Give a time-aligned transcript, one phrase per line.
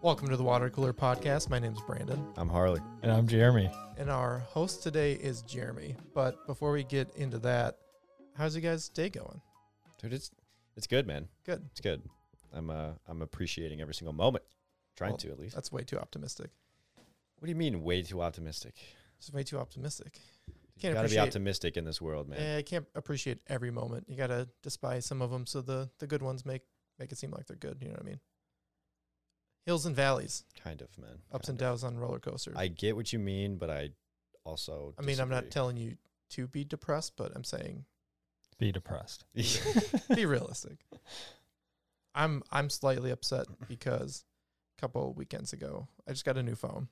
[0.00, 1.48] Welcome to the Water Cooler Podcast.
[1.50, 2.80] My name's Brandon, I'm Harley.
[3.02, 3.70] And I'm Jeremy.
[3.96, 5.96] and our host today is Jeremy.
[6.14, 7.78] But before we get into that,
[8.36, 9.40] how's you guys' day going?
[10.00, 10.30] Dude, it's
[10.76, 11.28] it's good, man.
[11.44, 11.62] Good.
[11.70, 12.02] It's good.
[12.52, 14.44] I'm uh I'm appreciating every single moment.
[14.96, 15.54] Trying Well, to at least.
[15.54, 16.50] That's way too optimistic.
[17.38, 18.74] What do you mean way too optimistic?
[19.18, 20.20] It's way too optimistic.
[20.76, 22.38] You Can't gotta be optimistic in this world, man.
[22.40, 24.06] Eh, I can't appreciate every moment.
[24.08, 26.62] You gotta despise some of them, so the the good ones make
[26.98, 27.78] make it seem like they're good.
[27.80, 28.20] You know what I mean?
[29.66, 31.18] Hills and valleys, kind of, man.
[31.32, 31.68] ups kind and of.
[31.68, 32.54] downs on roller coasters.
[32.56, 33.90] I get what you mean, but I
[34.44, 35.96] also I mean, I'm not telling you
[36.30, 37.84] to be depressed, but I'm saying
[38.58, 39.24] Be depressed.
[40.14, 40.78] be realistic.
[42.14, 44.24] I'm I'm slightly upset because
[44.76, 46.88] a couple weekends ago I just got a new phone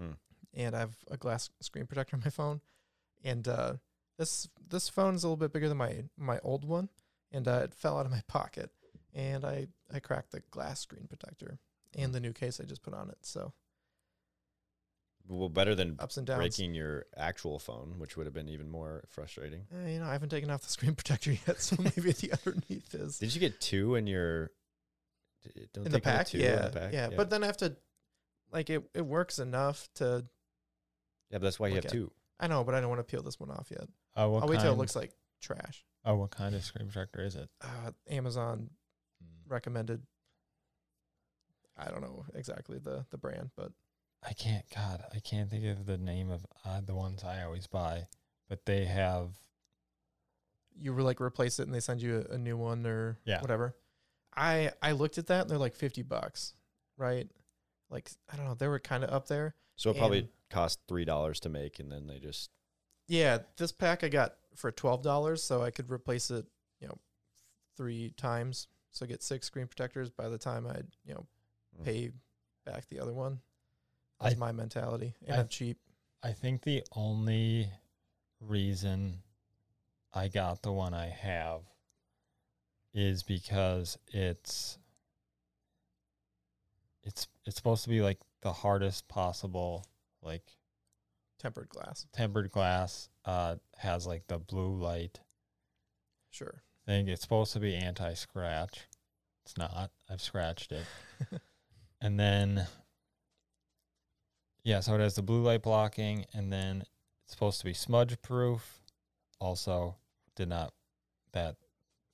[0.00, 0.16] Mm.
[0.54, 2.60] and I have a glass screen protector on my phone,
[3.24, 3.74] and uh,
[4.18, 6.88] this this phone is a little bit bigger than my my old one,
[7.32, 8.70] and uh, it fell out of my pocket,
[9.14, 11.58] and I I cracked the glass screen protector
[11.94, 13.18] and the new case I just put on it.
[13.22, 13.52] So
[15.28, 16.38] well, better than ups and downs.
[16.38, 19.66] breaking your actual phone, which would have been even more frustrating.
[19.84, 22.94] Eh, you know, I haven't taken off the screen protector yet, so maybe the underneath
[22.94, 24.52] is Did you get two in your
[25.74, 26.28] don't in the pack.
[26.28, 26.92] two Yeah, the pack?
[26.92, 27.76] yeah, But then I have to,
[28.52, 30.24] like, it it works enough to.
[31.30, 32.12] yeah, but that's why you have at- two.
[32.38, 33.88] I know, but I don't want to peel this one off yet.
[34.16, 35.84] Oh, what I'll wait till it looks like trash.
[36.04, 37.48] Oh, what kind of screen protector is it?
[37.60, 38.70] Uh, Amazon
[39.22, 39.50] Mm.
[39.50, 40.02] recommended.
[41.76, 43.72] I don't know exactly the the brand, but
[44.22, 44.64] I can't.
[44.74, 48.08] God, I can't think of the name of uh, the ones I always buy,
[48.48, 49.30] but they have.
[50.78, 53.40] you were like replace it and they send you a, a new one or Yeah.
[53.40, 53.74] whatever.
[54.34, 56.54] I I looked at that and they're like fifty bucks,
[56.98, 57.30] right?
[57.88, 59.54] Like I don't know, they were kind of up there.
[59.76, 62.50] So it probably cost three dollars to make, and then they just
[63.08, 66.46] Yeah, this pack I got for twelve dollars, so I could replace it,
[66.80, 66.98] you know,
[67.76, 68.68] three times.
[68.90, 71.26] So I get six screen protectors by the time I, you know,
[71.80, 71.84] Mm.
[71.84, 72.10] pay
[72.64, 73.40] back the other one.
[74.20, 75.78] That's I- my mentality, and I- I'm cheap.
[76.22, 77.70] I think the only
[78.40, 79.22] reason
[80.14, 81.62] I got the one I have
[82.94, 84.78] is because it's
[87.02, 89.84] it's it's supposed to be like the hardest possible
[90.22, 90.44] like
[91.40, 95.20] Tempered glass, tempered glass uh has like the blue light
[96.30, 96.62] sure.
[96.86, 97.08] thing.
[97.08, 98.86] It's supposed to be anti scratch.
[99.44, 99.90] It's not.
[100.08, 100.86] I've scratched it.
[102.00, 102.68] and then
[104.62, 106.84] yeah, so it has the blue light blocking and then
[107.24, 108.80] it's supposed to be smudge proof.
[109.40, 109.96] Also
[110.36, 110.72] did not
[111.32, 111.56] that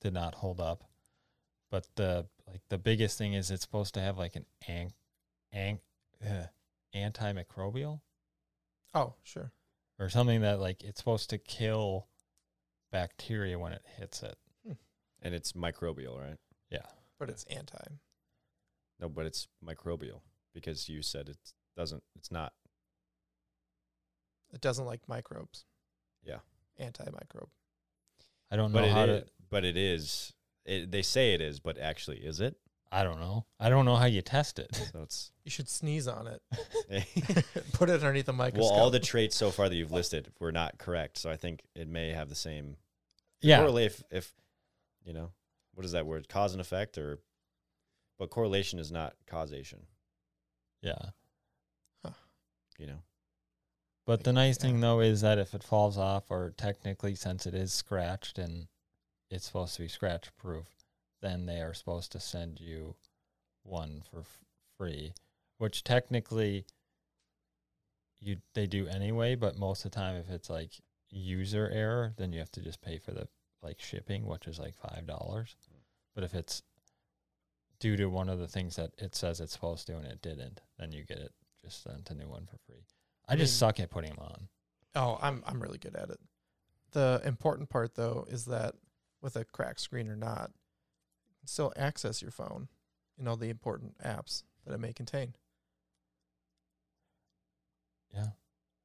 [0.01, 0.83] did not hold up.
[1.69, 4.93] But the like the biggest thing is it's supposed to have like an an,
[5.53, 5.79] an,
[6.25, 6.45] uh,
[6.95, 8.01] antimicrobial
[8.93, 9.51] Oh, sure.
[9.99, 12.07] or something that like it's supposed to kill
[12.91, 14.35] bacteria when it hits it.
[15.21, 16.37] and it's microbial, right?
[16.69, 16.85] Yeah.
[17.19, 17.77] But it's anti.
[18.99, 20.21] No, but it's microbial
[20.53, 21.37] because you said it
[21.75, 22.03] doesn't.
[22.15, 22.53] It's not.
[24.53, 25.65] It doesn't like microbes.
[26.23, 26.39] Yeah.
[26.77, 27.49] Anti-microbe.
[28.51, 29.23] I don't know But it how is.
[29.23, 30.33] to But it is.
[30.65, 32.55] It, they say it is, but actually, is it?
[32.93, 33.45] I don't know.
[33.59, 34.75] I don't know how you test it.
[34.91, 35.31] So it's.
[35.43, 36.41] You should sneeze on it.
[37.73, 38.71] Put it underneath the microscope.
[38.71, 41.17] all the traits so far that you've listed were not correct.
[41.17, 42.77] So I think it may have the same.
[43.41, 43.57] yeah.
[43.57, 44.33] Correlate if, if,
[45.03, 45.31] you know,
[45.73, 46.29] what is that word?
[46.29, 47.19] Cause and effect, or,
[48.17, 49.81] but correlation is not causation.
[50.81, 51.09] Yeah.
[52.79, 52.99] You know.
[54.05, 57.53] But the nice thing though is that if it falls off or technically since it
[57.53, 58.67] is scratched and
[59.29, 60.67] it's supposed to be scratch proof,
[61.23, 62.95] then they are supposed to send you
[63.63, 64.39] one for f-
[64.77, 65.13] free,
[65.57, 66.65] which technically
[68.19, 70.71] you they do anyway, but most of the time if it's like
[71.09, 73.27] user error, then you have to just pay for the
[73.61, 75.07] like shipping, which is like $5.
[75.07, 75.45] Hmm.
[76.13, 76.61] But if it's
[77.79, 80.61] due to one of the things that it says it's supposed to and it didn't,
[80.77, 81.31] then you get it
[81.63, 82.85] just sent a new one for free.
[83.27, 84.47] I, I just mean- suck at putting them on.
[84.95, 86.19] Oh, I'm I'm really good at it.
[86.91, 88.75] The important part though is that
[89.21, 90.51] with a cracked screen or not,
[91.45, 92.67] still access your phone
[93.17, 95.33] and all the important apps that it may contain.
[98.13, 98.27] Yeah.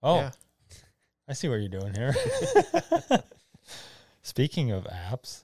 [0.02, 0.30] Oh, Yeah.
[1.28, 2.14] I see what you're doing here.
[4.22, 5.42] Speaking of apps,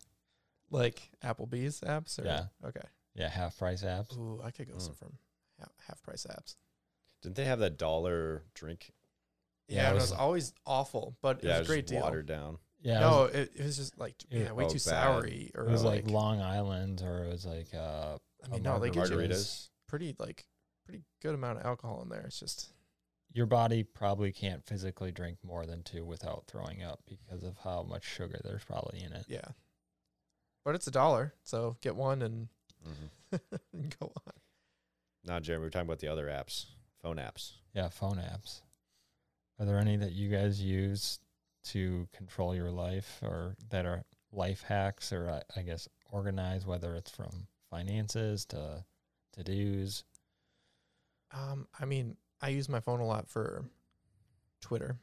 [0.70, 2.46] Like Applebee's apps or Yeah.
[2.64, 2.87] okay.
[3.14, 4.16] yeah, half price apps.
[4.16, 4.82] Ooh, I could go Mm.
[4.82, 5.19] some from
[5.58, 6.56] half, half price apps.
[7.22, 8.93] Didn't they have that dollar drink?
[9.69, 11.93] Yeah, Yeah, it and it was- was always awful, but it was a great just
[11.93, 12.02] deal.
[12.02, 12.58] watered down.
[12.85, 15.23] Yeah, it no, was, it, it was just like it- yeah, way oh, too bad.
[15.25, 15.51] soury.
[15.57, 18.63] Or it was like, like, Long Island or it was like uh I mean, a
[18.63, 19.69] no, they get you Margaritas.
[19.89, 20.45] pretty like
[20.85, 22.21] pretty good amount of alcohol in there.
[22.27, 22.69] It's just
[23.33, 27.83] your body probably can't physically drink more than two without throwing up because of how
[27.83, 29.25] much sugar there's probably in it.
[29.29, 29.49] Yeah.
[30.65, 32.49] But it's a dollar, so get one and
[32.85, 33.37] hmm
[33.99, 34.33] go on.
[35.25, 36.67] Now, Jeremy, we're talking about the other apps,
[37.03, 37.53] phone apps.
[37.75, 38.61] Yeah, phone apps.
[39.59, 41.19] Are there any that you guys use
[41.64, 46.94] to control your life or that are life hacks or uh, I guess organize whether
[46.94, 48.84] it's from finances to
[49.32, 50.05] to dos?
[51.32, 53.64] Um, I mean, I use my phone a lot for
[54.61, 54.99] Twitter.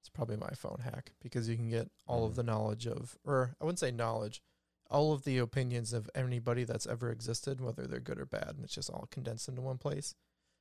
[0.00, 2.36] It's probably my phone hack because you can get all of Mhm.
[2.36, 4.42] the knowledge of, or I wouldn't say knowledge,
[4.90, 8.64] all of the opinions of anybody that's ever existed, whether they're good or bad, and
[8.64, 10.14] it's just all condensed into one place.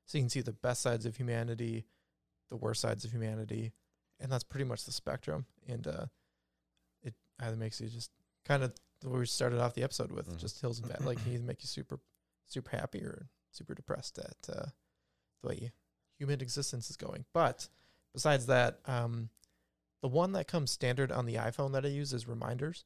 [0.05, 1.85] So you can see the best sides of humanity,
[2.49, 3.73] the worst sides of humanity,
[4.25, 5.45] and that's pretty much the spectrum.
[5.67, 6.05] And uh,
[7.03, 8.09] it either makes you just
[8.43, 8.73] kind of
[9.03, 10.37] what we started off the episode with, Mhm.
[10.39, 11.05] just hills and bad.
[11.05, 11.99] Like, can either make you super,
[12.47, 14.65] super happy or super depressed at uh,
[15.43, 15.71] the way
[16.17, 17.25] human existence is going.
[17.33, 17.69] But
[18.13, 19.29] besides that, um,
[20.01, 22.83] the one that comes standard on the iPhone that I use is reminders,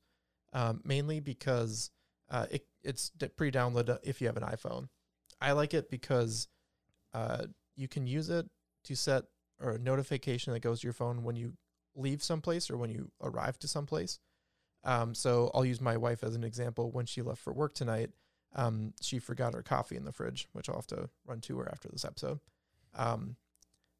[0.51, 1.89] um, mainly because
[2.29, 4.89] uh, it it's d- pre-downloaded if you have an iPhone.
[5.39, 6.49] I like it because
[7.13, 7.45] uh,
[7.77, 8.49] you can use it
[8.83, 9.23] to set
[9.61, 11.53] or a notification that goes to your phone when you
[11.95, 14.19] leave someplace or when you arrive to someplace.
[14.83, 16.91] Um, so I'll use my wife as an example.
[16.91, 18.11] When she left for work tonight,
[18.55, 21.69] um, she forgot her coffee in the fridge, which I'll have to run to her
[21.69, 22.39] after this episode.
[22.95, 23.35] Um,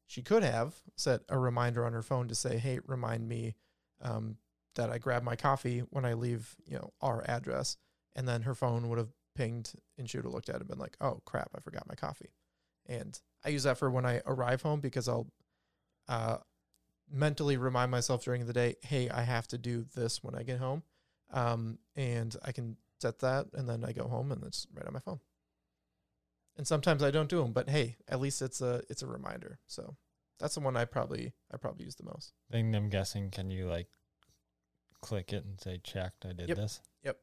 [0.06, 3.54] she could have set a reminder on her phone to say, "Hey, remind me
[4.00, 4.38] um,
[4.74, 7.76] that I grab my coffee when I leave, you know, our address."
[8.16, 10.68] And then her phone would have pinged, and she would have looked at it and
[10.68, 12.30] been like, "Oh crap, I forgot my coffee."
[12.86, 15.28] And I use that for when I arrive home because I'll
[16.10, 16.38] uh,
[17.10, 20.58] mentally remind myself during the day, "Hey, I have to do this when I get
[20.58, 20.82] home,"
[21.30, 24.92] um, and I can set that, and then I go home and it's right on
[24.92, 25.20] my phone.
[26.56, 29.60] And sometimes I don't do them, but hey, at least it's a it's a reminder.
[29.66, 29.96] So
[30.38, 32.34] that's the one I probably I probably use the most.
[32.50, 33.88] Then I'm guessing can you like
[35.00, 36.56] click it and say checked I did Yep.
[36.58, 36.80] this?
[37.04, 37.16] Yep.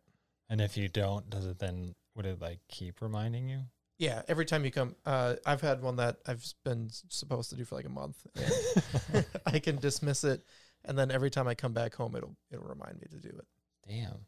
[0.49, 3.65] And if you don't, does it then would it like keep reminding you?
[3.97, 7.65] Yeah, every time you come, uh, I've had one that I've been supposed to do
[7.65, 8.25] for like a month.
[9.45, 10.43] I can dismiss it,
[10.85, 13.45] and then every time I come back home, it'll it'll remind me to do it.
[13.87, 14.25] Damn.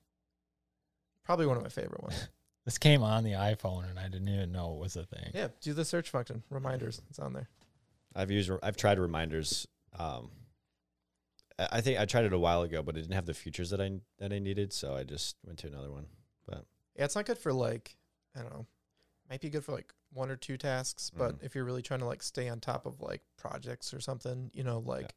[1.23, 2.27] Probably one of my favorite ones.
[2.65, 5.31] This came on the iPhone and I didn't even know it was a thing.
[5.33, 7.01] Yeah, do the search function, reminders.
[7.09, 7.49] It's on there.
[8.15, 9.67] I've used, I've tried reminders.
[9.97, 10.29] Um,
[11.57, 13.69] I I think I tried it a while ago, but it didn't have the features
[13.71, 16.05] that I that I needed, so I just went to another one.
[16.45, 16.65] But
[16.95, 17.95] yeah, it's not good for like
[18.35, 18.67] I don't know.
[19.29, 21.43] Might be good for like one or two tasks, but Mhm.
[21.43, 24.63] if you're really trying to like stay on top of like projects or something, you
[24.63, 25.13] know, like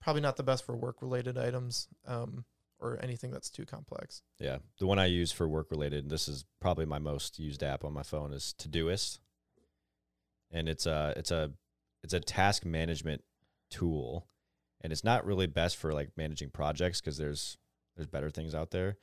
[0.00, 2.46] probably not the best for work related items um,
[2.78, 4.22] or anything that's too complex.
[4.38, 6.08] Yeah, the one I use for work related.
[6.08, 9.18] This is probably my most used app on my phone is Todoist,
[10.50, 11.52] and it's a it's a
[12.02, 13.22] it's a task management
[13.68, 14.26] tool,
[14.80, 17.58] and it's not really best for like managing projects because there's
[17.94, 18.96] there's better things out there.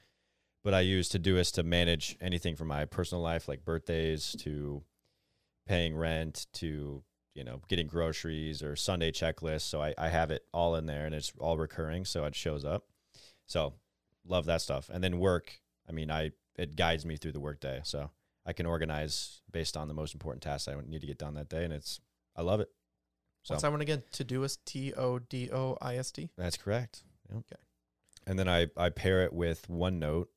[0.68, 4.84] But I use Todoist to manage anything from my personal life, like birthdays to
[5.66, 9.62] paying rent to you know getting groceries or Sunday checklists.
[9.62, 12.66] So I, I have it all in there, and it's all recurring, so it shows
[12.66, 12.84] up.
[13.46, 13.76] So
[14.28, 14.90] love that stuff.
[14.92, 18.12] And then work, I mean, I it guides me through the workday, so
[18.46, 21.48] I can organize based on the most important tasks I need to get done that
[21.48, 22.02] day, and it's
[22.36, 22.68] I love it.
[23.44, 24.04] So What's that one again?
[24.12, 26.30] Todoist, T O D O I S T.
[26.38, 27.04] that's correct.
[27.30, 27.38] Yep.
[27.38, 27.62] Okay.
[28.26, 30.28] And then I I pair it with OneNote,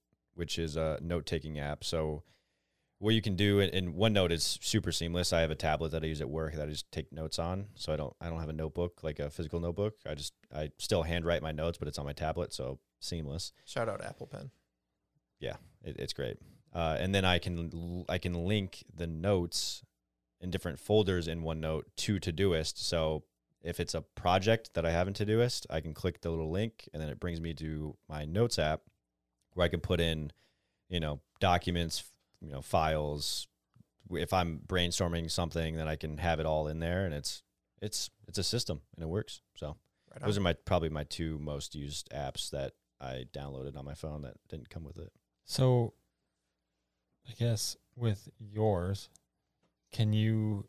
[0.41, 1.85] which is a note taking app.
[1.85, 2.23] So
[2.99, 5.35] what you can do in, in OneNote is super seamless.
[5.35, 7.67] I have a tablet that I use at work that I just take notes on.
[7.75, 9.97] So I don't I don't have a notebook like a physical notebook.
[10.09, 13.53] I just I still handwrite my notes, but it's on my tablet, so seamless.
[13.67, 14.51] Shout out Apple Pen.
[15.41, 16.39] Yeah, it, it's great.
[16.73, 19.83] Uh, and then I can I can link the notes
[20.41, 22.79] in different folders in OneNote to Todoist.
[22.79, 23.25] So
[23.63, 26.89] if it's a project that I have in Todoist, I can click the little link,
[26.95, 28.81] and then it brings me to my Notes app,
[29.55, 30.33] where I can put in,
[30.89, 32.05] you know, documents,
[32.41, 33.47] you know, files.
[34.11, 37.43] If I'm brainstorming something, then I can have it all in there, and it's
[37.81, 39.41] it's it's a system and it works.
[39.55, 39.77] So
[40.11, 43.95] Right those are my probably my two most used apps that I downloaded on my
[43.95, 45.13] phone that didn't come with it.
[45.45, 45.95] So
[47.29, 49.09] I guess with yours,
[49.93, 50.67] can you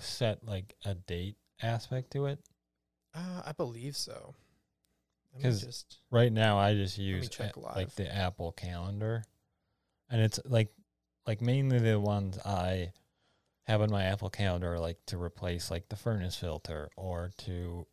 [0.00, 2.38] set like a date aspect to it?
[3.14, 4.34] uh, I believe so.
[5.34, 9.24] Let me 'Cause just Right now I just use a- like the Apple calendar.
[10.08, 10.72] And it's like
[11.26, 12.92] like mainly the ones I
[13.64, 17.86] have on my Apple calendar like to replace like the furnace filter or to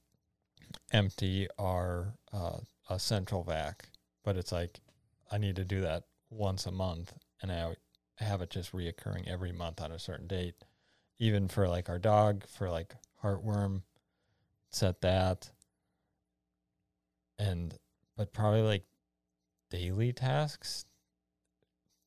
[0.92, 3.90] empty our uh, a central vac.
[4.24, 4.80] But it's like
[5.32, 7.76] I need to do that once a month and I
[8.18, 10.56] have it just reoccurring every month on a certain date.
[11.18, 12.94] Even for like our dog, for like
[13.24, 13.84] heartworm,
[14.70, 15.50] set that.
[17.42, 17.74] And
[18.16, 18.84] but probably like
[19.72, 20.86] daily tasks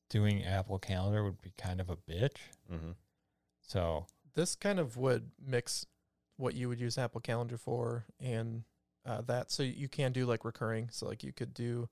[0.09, 2.37] doing Apple Calendar would be kind of a bitch.
[2.73, 2.93] Mm-hmm.
[3.63, 5.87] So This kind of would mix
[6.37, 8.63] what you would use Apple Calendar for and
[9.07, 9.51] uh, that.
[9.51, 10.89] So you can do like recurring.
[10.93, 11.89] So like you could do,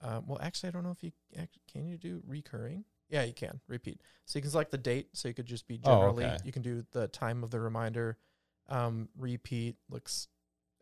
[0.00, 1.12] um, well, actually, I don't know if you
[1.72, 2.84] can you do recurring.
[3.08, 4.00] Yeah, you can repeat.
[4.24, 5.08] So you can select the date.
[5.12, 6.24] So you could just be Oh, generally.
[6.24, 6.38] okay.
[6.44, 8.16] You can do the time of the reminder.
[8.68, 10.28] Um, repeat looks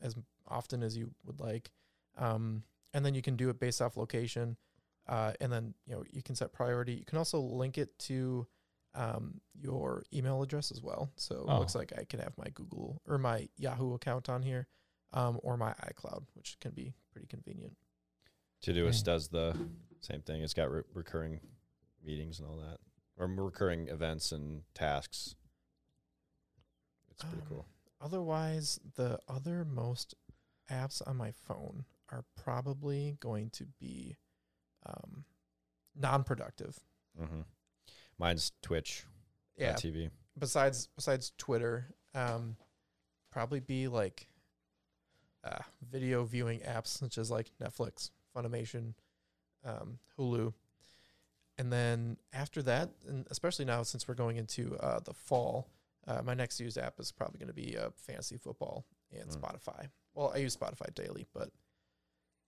[0.01, 0.15] as
[0.49, 1.71] often as you would like,
[2.21, 2.63] um,
[2.95, 4.57] and then you can do it based off location.
[5.09, 6.93] Uh, and then you know you can set priority.
[6.93, 8.47] You can also link it to
[8.95, 11.11] um, your email address as well.
[11.17, 11.79] So it looks Oh.
[11.81, 14.69] like I can have my Google or my Yahoo account on here,
[15.13, 17.77] um, or my iCloud, which can be pretty convenient.
[18.63, 19.15] Todoist Dang.
[19.15, 19.57] does the
[20.01, 20.43] same thing.
[20.43, 21.41] It's got re- recurring
[22.05, 22.79] meetings and all that,
[23.17, 25.35] or recurring events and tasks.
[27.11, 27.67] It's pretty Um, cool.
[28.01, 30.15] Otherwise, the other most
[30.69, 34.17] apps on my phone are probably going to be
[34.87, 35.25] um,
[35.97, 36.79] non-productive.
[37.21, 37.41] Mm-hmm.
[38.19, 39.05] Mine's Twitch.
[39.57, 39.75] Yeah.
[39.75, 40.11] TV.
[40.39, 42.57] Besides besides Twitter, um,
[43.31, 44.27] probably be like
[45.45, 45.59] uh,
[45.91, 48.95] video viewing apps such as like Netflix, Funimation,
[49.65, 50.55] um, Hulu,
[51.59, 55.69] and then after that, and especially now since we're going into uh, the fall,
[56.07, 59.37] uh, my next used app is probably going to be uh, fantasy football and Mm.
[59.41, 59.89] Spotify.
[60.15, 61.51] Well, I use Spotify daily, but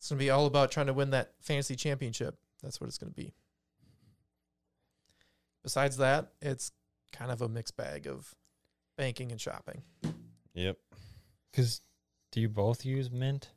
[0.02, 2.36] it's going to be all about trying to win that fantasy championship.
[2.60, 3.32] That's what it's going to be.
[5.62, 6.72] Besides that, it's
[7.12, 8.34] kind of a mixed bag of
[8.98, 9.82] banking and shopping.
[10.54, 10.76] Yep.
[11.52, 11.82] Because
[12.32, 13.48] do you both use Mint?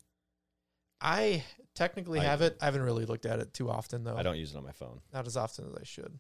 [1.02, 2.60] I technically I- have it.
[2.62, 4.16] I haven't really looked at it too often though.
[4.16, 5.02] I don't use it on my phone.
[5.12, 6.20] Not as often as I should.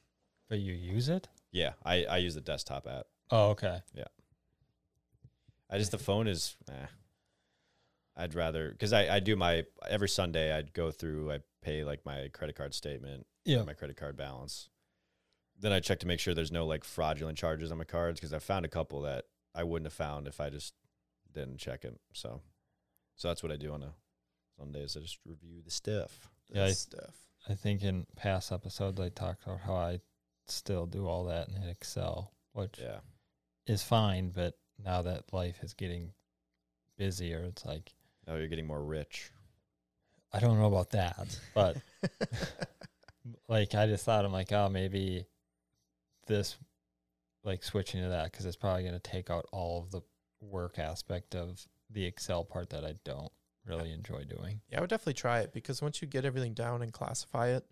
[0.49, 1.27] But you use it?
[1.51, 3.05] Yeah, I, I use the desktop app.
[3.29, 3.79] Oh, okay.
[3.93, 4.05] Yeah.
[5.69, 6.55] I just the phone is.
[6.67, 6.85] Eh.
[8.17, 12.05] I'd rather because I I do my every Sunday I'd go through I pay like
[12.05, 13.63] my credit card statement Yeah.
[13.63, 14.69] my credit card balance.
[15.59, 18.33] Then I check to make sure there's no like fraudulent charges on my cards because
[18.33, 20.73] I found a couple that I wouldn't have found if I just
[21.33, 21.97] didn't check it.
[22.13, 22.41] So,
[23.15, 23.93] so that's what I do on a
[24.57, 24.95] Sundays.
[24.97, 26.29] I just review the stuff.
[26.53, 27.15] Yeah, I- stuff.
[27.47, 29.99] I think in past episodes I talked about how I
[30.47, 32.99] still do all that in Excel, which Yeah,
[33.67, 36.13] is fine, but now that life is getting
[36.97, 37.93] busier, it's like
[38.27, 39.31] now you're getting more rich.
[40.33, 41.77] I don't know about that, but
[43.47, 45.25] like I just thought I'm like, oh, maybe
[46.27, 46.57] this
[47.43, 50.01] like switching to that because it's probably going to take out all of the
[50.41, 53.31] work aspect of the Excel part that I don't
[53.65, 54.61] really enjoy doing.
[54.69, 57.65] Yeah, I would definitely try it because once you get everything down and classify it,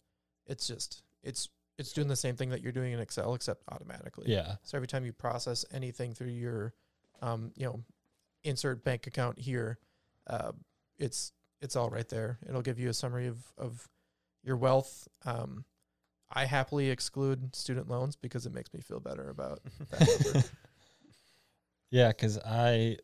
[0.46, 4.26] it's just it's it's doing the same thing that you're doing in Excel except automatically.
[4.28, 6.74] Yeah, So every time you process anything through your,
[7.22, 7.80] um, you know,
[8.44, 9.80] insert bank account here,
[10.28, 10.52] uh,
[10.98, 12.40] it's it's all right there.
[12.48, 13.88] It'll give you a summary of of
[14.44, 15.08] your wealth.
[15.26, 15.66] Um,
[16.34, 19.60] I happily exclude student loans because it makes me feel better about
[19.92, 20.50] that
[21.92, 22.98] yeah, because I,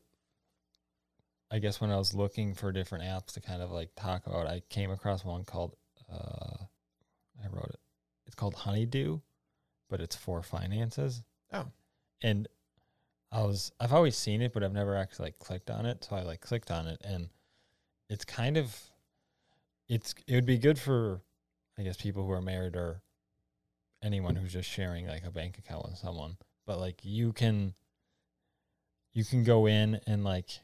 [1.52, 4.48] I guess when I was looking for different apps to kind of like talk about,
[4.48, 5.76] I came across one called,
[6.12, 6.64] uh,
[7.44, 7.80] I wrote it.
[8.26, 9.22] It's called Honeydue,
[9.90, 11.24] but it's for finances.
[11.52, 11.66] Oh.
[12.22, 12.48] and
[13.32, 16.04] I was I've always seen it, but I've never actually like clicked on it.
[16.04, 17.30] So I like clicked on it, and
[18.10, 18.76] it's kind of
[19.88, 21.22] it's it would be good for
[21.78, 23.02] I guess people who are married or
[24.02, 26.38] anyone who's just sharing like a bank account with someone.
[26.66, 27.74] But like you can
[29.14, 30.60] you can go in and like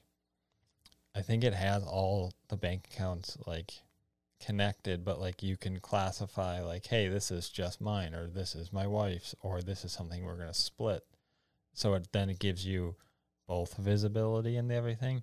[1.16, 3.74] I think it has all the bank accounts like
[4.44, 8.74] connected, but like you can classify like, hey, this is just mine, or this is
[8.74, 11.04] my wife's, or this is something we're gonna split.
[11.76, 12.96] So it then it gives you
[13.48, 15.22] both visibility and everything.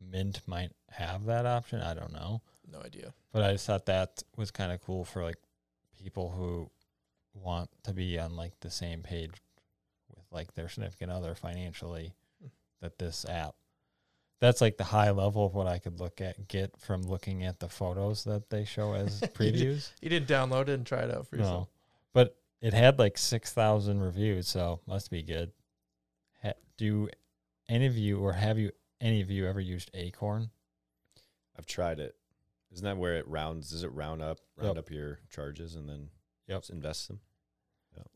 [0.00, 1.80] Mint might have that option.
[1.80, 3.12] I don't know, no idea.
[3.32, 5.38] but I just thought that was kind of cool for like
[6.00, 6.70] people who
[7.34, 9.32] want to be on like the same page
[10.14, 12.12] with like their significant other financially.
[12.40, 12.48] Hmm.
[12.80, 13.54] That this app
[14.40, 17.60] that's like the high level of what I could look at get from looking at
[17.60, 19.90] the photos that they show as previews.
[20.02, 21.68] You didn't download it and try it out for yourself.
[21.68, 21.68] no,
[22.12, 25.52] but it had like six thousand reviews, so must be good.
[26.74, 27.08] Ha- do
[27.68, 30.50] any of you or have you any of you ever used Acorn?
[31.58, 32.16] I've tried it.
[32.72, 33.70] Isn't that where it rounds?
[33.70, 34.84] Does it round up, round Yep.
[34.86, 36.10] up your charges and then
[36.48, 36.64] Yep.
[36.70, 37.20] invest them?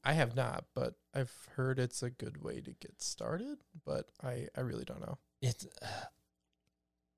[0.03, 3.59] I have not, but I've heard it's a good way to get started.
[3.85, 5.19] But I I really don't know.
[5.41, 5.67] It's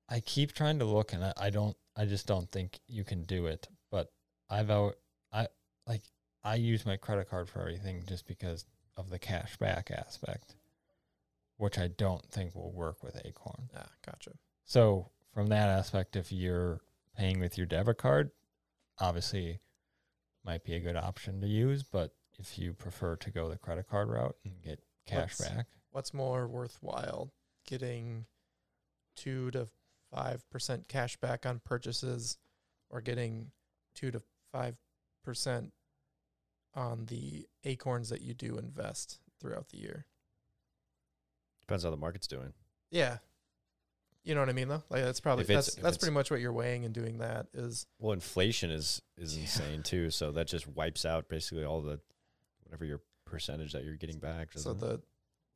[0.08, 3.22] I keep trying to look and I, I don't I just don't think you can
[3.22, 3.68] do it.
[3.90, 4.12] But
[4.50, 4.96] I've out
[5.32, 5.48] I
[5.86, 6.02] like
[6.44, 8.66] I use my credit card for everything just because
[8.96, 10.54] of the cash back aspect,
[11.60, 13.68] which I don't think will work with Acorn.
[13.76, 14.32] Ah, gotcha.
[14.64, 16.80] So from that aspect, if you're
[17.16, 18.30] paying with your debit card,
[18.98, 19.60] obviously
[20.44, 21.82] might be a good option to use.
[21.82, 25.66] But if you prefer to go the credit card route and get cash What's- back,
[25.92, 27.32] What's more worthwhile,
[27.66, 28.26] getting
[29.16, 29.66] two to
[30.10, 32.38] five percent cash back on purchases,
[32.88, 33.50] or getting
[33.94, 34.76] two to five
[35.24, 35.72] percent
[36.74, 40.06] on the acorns that you do invest throughout the year?
[41.70, 42.52] Depends how the market's doing.
[42.90, 43.18] Yeah,
[44.24, 44.82] you know what I mean though.
[44.90, 46.92] Like that's probably If it's- that's if that's it's- pretty much what you're weighing and
[46.92, 47.18] doing.
[47.18, 49.42] That is Well, inflation is is Yeah.
[49.42, 50.10] insane too.
[50.10, 52.00] So that just wipes out basically all the
[52.64, 54.52] whatever your percentage that you're getting back.
[54.54, 55.00] so doesn't it?
[55.00, 55.02] the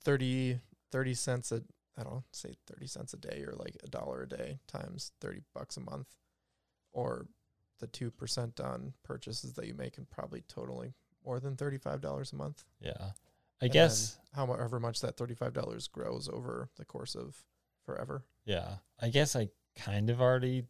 [0.04, 0.60] 30,
[0.92, 1.64] 30 cents a
[1.96, 5.10] I don't know, say thirty cents a day or like a dollar a day times
[5.20, 6.16] thirty bucks a month,
[6.92, 7.26] or
[7.80, 10.94] the two percent on purchases that you make and probably totaling
[11.24, 12.64] more than thirty five dollars a month.
[12.80, 13.12] yeah,
[13.64, 14.18] I guess.
[14.34, 17.36] however much that thirty five dollars grows over the course of
[17.84, 18.24] forever.
[18.44, 20.64] Yeah, I guess I kind of already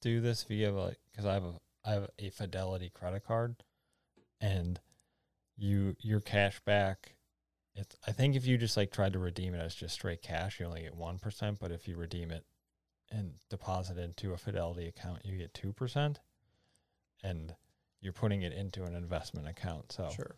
[0.00, 1.54] do this via like because I have a
[1.84, 3.56] I have a Fidelity credit card,
[4.40, 4.80] and
[5.56, 7.16] you your cash back.
[7.74, 10.60] It's I think if you just like tried to redeem it as just straight cash,
[10.60, 11.58] you only get one percent.
[11.60, 12.44] But if you redeem it
[13.10, 16.20] and deposit it into a Fidelity account, you get two percent,
[17.22, 17.54] and
[18.00, 19.92] you're putting it into an investment account.
[19.92, 20.36] So Sure,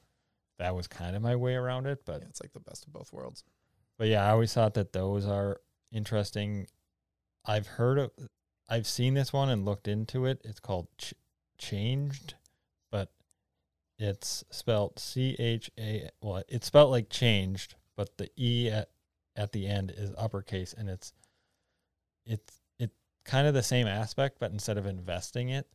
[0.58, 2.04] that was kind of my way around it.
[2.04, 3.44] But yeah, it's like the best of both worlds.
[3.98, 5.60] but yeah, I always thought that those are
[5.92, 6.66] interesting.
[7.44, 8.10] I've heard of,
[8.68, 10.40] I've seen this one and looked into it.
[10.44, 11.14] It's called Ch-
[11.60, 12.34] ChangEd,
[12.90, 13.10] but
[13.98, 16.10] it's spelled C H A.
[16.20, 18.90] Well, it's spelled like changed, but the E at,
[19.36, 21.12] at the end is uppercase, and it's
[22.26, 22.90] it's it
[23.25, 25.66] kind of the same aspect, but instead of investing it,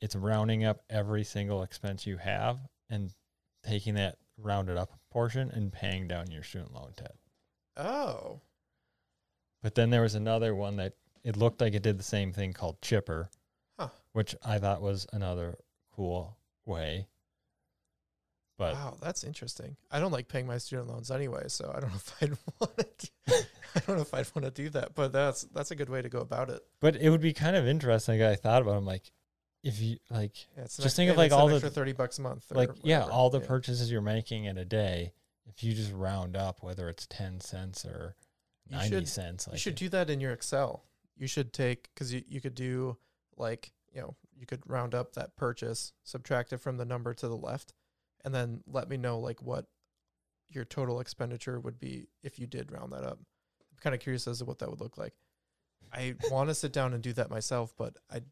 [0.00, 3.12] it's rounding up every single expense you have and
[3.64, 7.16] taking that rounded up portion and paying down your student loan debt.
[7.76, 8.40] Oh,
[9.62, 12.52] But then there was another one that it looked like it did the same thing
[12.52, 13.28] called Chipper,
[13.78, 13.88] Huh.
[14.12, 15.56] which I thought was another
[15.94, 17.06] cool way.
[18.56, 19.76] But wow, that's interesting.
[19.90, 22.98] I don't like paying my student loans anyway, so I don't know if I'd want
[22.98, 23.10] to.
[23.76, 26.02] I don't know if I'd want to do that, but that's that's a good way
[26.02, 26.60] to go about it.
[26.80, 28.20] but it would be kind of interesting.
[28.22, 28.74] I thought about.
[28.74, 29.12] It, I'm like,
[29.68, 32.50] if you like, Yeah, Just think of, like, all the- thirty bucks a month.
[32.50, 33.46] like yeah, all the Yeah.
[33.46, 35.12] purchases you're making in a day,
[35.46, 38.16] if you just round up, whether it's ten cents or
[38.66, 40.84] You ninety should- cents, like you should it- do that in your Excel.
[41.16, 42.96] You should take because you, you could do
[43.36, 47.28] like you know you could round up that purchase, subtract it from the number to
[47.28, 47.72] the left,
[48.24, 49.66] and then let me know like what
[50.48, 53.18] your total expenditure would be if you did round that up.
[53.70, 55.14] I'm kind of curious as to what that would look like.
[55.92, 58.22] I want to sit down and do that myself, but I,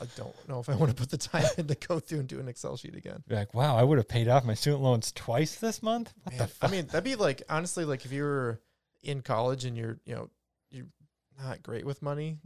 [0.00, 2.28] I don't know if I want to put the time in to go through and
[2.28, 3.22] do an Excel sheet again.
[3.28, 6.12] be like, wow, I would have paid off my student loans twice this month.
[6.24, 6.70] What the Man, fuck?
[6.70, 8.60] I mean, that'd be like honestly, like if you were
[9.02, 10.30] in college and you're, you know,
[10.70, 10.86] you're
[11.40, 12.38] not great with money,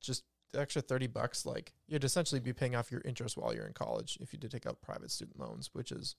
[0.00, 3.66] just the extra thirty bucks, like you'd essentially be paying off your interest while you're
[3.66, 6.16] in college if you did take out private student loans, which is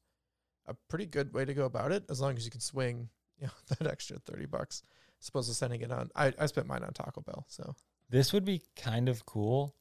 [0.66, 3.48] a pretty good way to go about it, as long as you can swing, you
[3.48, 4.82] know, that extra thirty bucks.
[5.22, 7.76] As opposed to sending it on, I, I spent mine on Taco Bell, so
[8.10, 9.74] This would be kind of cool,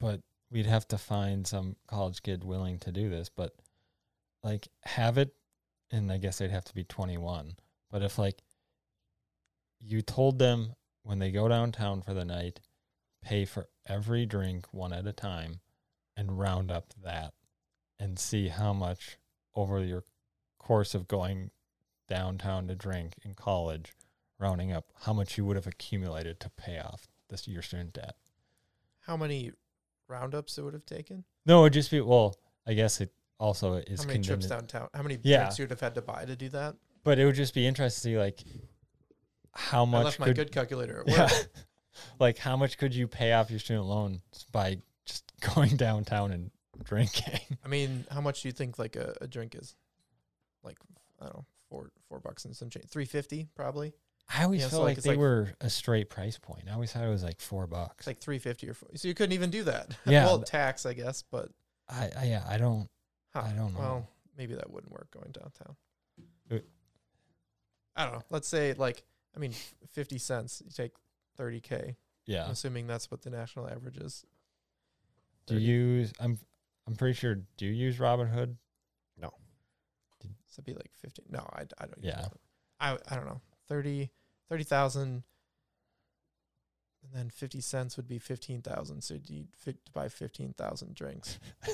[0.00, 3.28] but we'd have to find some college kid willing to do this.
[3.28, 3.54] But
[4.42, 5.34] like, have it,
[5.90, 7.56] and I guess they'd have to be 21.
[7.90, 8.42] But if like
[9.80, 12.60] you told them when they go downtown for the night,
[13.22, 15.60] pay for every drink one at a time
[16.16, 17.32] and round up that
[17.98, 19.18] and see how much
[19.54, 20.04] over your
[20.58, 21.50] course of going
[22.08, 23.92] downtown to drink in college
[24.38, 28.14] rounding up how much you would have accumulated to pay off this your student debt.
[29.00, 29.52] how many
[30.08, 31.24] roundups it would have taken?
[31.46, 34.88] No, it'd just be well, I guess it also is how many trips downtown?
[34.94, 35.38] How many Yeah.
[35.38, 36.76] drinks you'd have had to buy to do that?
[37.04, 38.42] but it would just be interesting to see like
[39.52, 40.00] how much.
[40.00, 41.16] I left my good calculator at work.
[41.16, 41.28] yeah,
[42.18, 44.20] like how much could you pay off your student loans
[44.52, 46.50] by just going downtown and
[46.84, 47.40] drinking?
[47.64, 49.74] I mean, how much do you think like a, a drink is?
[50.62, 50.76] Like
[51.20, 52.86] I don't know, four four bucks and some change.
[52.88, 53.94] Three fifty probably.
[54.28, 56.64] I always Yeah, so, felt like, like they like- were a straight price point.
[56.68, 58.06] I always thought it was like four bucks.
[58.06, 58.90] Like three fifty or four.
[58.94, 59.96] So you couldn't even do that.
[60.06, 60.26] Yeah.
[60.26, 61.50] well, tax I guess, but
[61.88, 62.88] I, I yeah, I don't.
[63.34, 63.78] huh, I don't know.
[63.80, 65.76] Well, maybe that wouldn't work going downtown.
[66.50, 66.58] Uh,
[67.96, 68.22] I don't know.
[68.30, 69.02] Let's say like
[69.34, 69.52] I mean,
[69.92, 70.62] fifty cents.
[70.64, 70.92] You take
[71.36, 71.96] thirty k.
[72.26, 72.44] Yeah.
[72.44, 74.26] I'm assuming that's what the national average is.
[75.46, 76.12] Do you use?
[76.20, 76.38] I'm
[76.86, 77.36] I'm pretty sure.
[77.56, 78.56] Do you use Robinhood?
[80.50, 81.22] So it'd be like fifty.
[81.30, 81.98] No, I, I don't.
[82.02, 82.22] Yeah.
[82.22, 82.32] that.
[82.80, 83.40] I I don't know.
[83.68, 84.10] 30
[84.48, 85.22] 30,000
[87.02, 89.02] and then 50 cents would be 15,000.
[89.02, 91.38] So you'd fit to buy 15,000 drinks.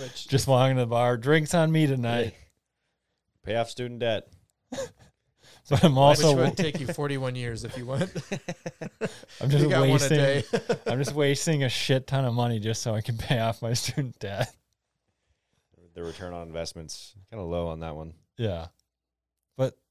[0.00, 1.16] Which Just walking to the bar.
[1.16, 2.34] Drinks on me tonight.
[3.44, 4.28] Pay off student debt.
[4.70, 8.10] but I'm Which also would take you 41 years if you went.
[9.40, 10.44] I'm just you got one a wasting day.
[10.86, 13.72] I'm just wasting a shit ton of money just so I can pay off my
[13.74, 14.52] student debt.
[15.94, 18.14] the return on investments kind of low on that one.
[18.36, 18.66] Yeah.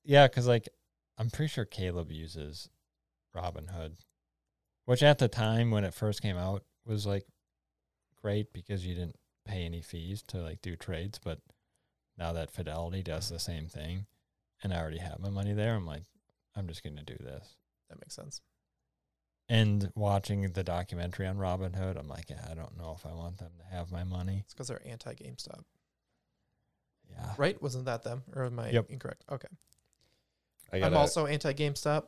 [0.03, 0.69] Yeah, because like
[1.17, 2.69] I'm pretty sure Caleb uses
[3.35, 3.93] Robinhood,
[4.85, 7.25] which at the time when it first came out was like
[8.21, 11.19] great because you didn't pay any fees to like do trades.
[11.23, 11.39] But
[12.17, 14.05] now that Fidelity does the same thing
[14.61, 16.03] and I already have my money there, I'm like,
[16.55, 17.55] I'm just going to do this.
[17.89, 18.41] that makes sense.
[19.49, 23.37] And watching the documentary on Robinhood, I'm like, yeah, I don't know if I want
[23.39, 24.39] them to have my money.
[24.45, 25.63] It's because they're anti GameStop,
[27.11, 27.33] Yeah.
[27.37, 27.61] right?
[27.61, 28.89] Wasn't that them, or am I Yep.
[28.89, 29.25] incorrect?
[29.29, 29.49] Okay.
[30.73, 32.05] I I'm also anti GameStop,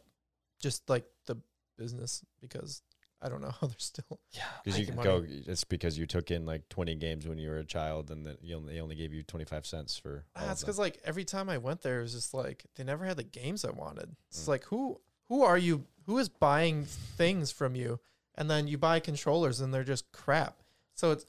[0.62, 1.38] just like the
[1.78, 2.82] business because
[3.22, 4.20] I don't know how they're still.
[4.32, 4.44] Yeah.
[4.64, 5.24] because you can go.
[5.28, 8.38] It's because you took in like 20 games when you were a child, and then
[8.42, 10.26] you only, they only gave you 25 cents for.
[10.36, 13.06] Ah, it's because like every time I went there, it was just like they never
[13.06, 14.16] had the games I wanted.
[14.30, 14.50] It's Mm.
[14.50, 15.00] like who
[15.30, 15.86] who are you?
[16.06, 18.00] Who is buying things from you?
[18.36, 20.62] And then you buy controllers and they're just crap.
[20.94, 21.26] So it's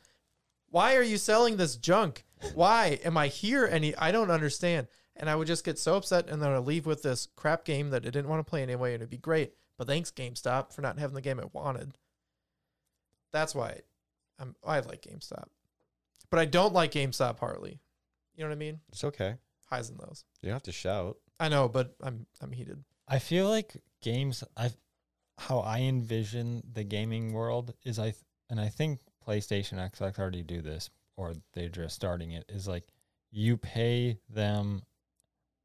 [0.71, 2.25] why are you selling this junk?
[2.55, 3.67] Why am I here?
[3.71, 4.89] Any I don't understand.
[5.19, 7.91] And I would just get so upset and then I'd leave with this crap game
[7.91, 9.55] that I didn't want to play anyway and it'd be great.
[9.79, 11.97] But thanks GameStop for not having the game I wanted.
[13.33, 13.81] That's why
[14.39, 15.47] I'm I like GameStop.
[16.31, 17.81] But I don't like GameStop Harley.
[18.35, 18.81] You know what I mean?
[18.91, 19.37] It's okay.
[19.65, 20.25] Highs and lows.
[20.43, 21.17] You don't have to shout.
[21.41, 22.85] I know, but I'm I'm heated.
[23.09, 24.71] I feel like games I
[25.39, 28.15] how I envision the gaming world is I
[28.49, 32.85] and I think PlayStation Xbox already do this or they're just starting it is like
[33.31, 34.83] you pay them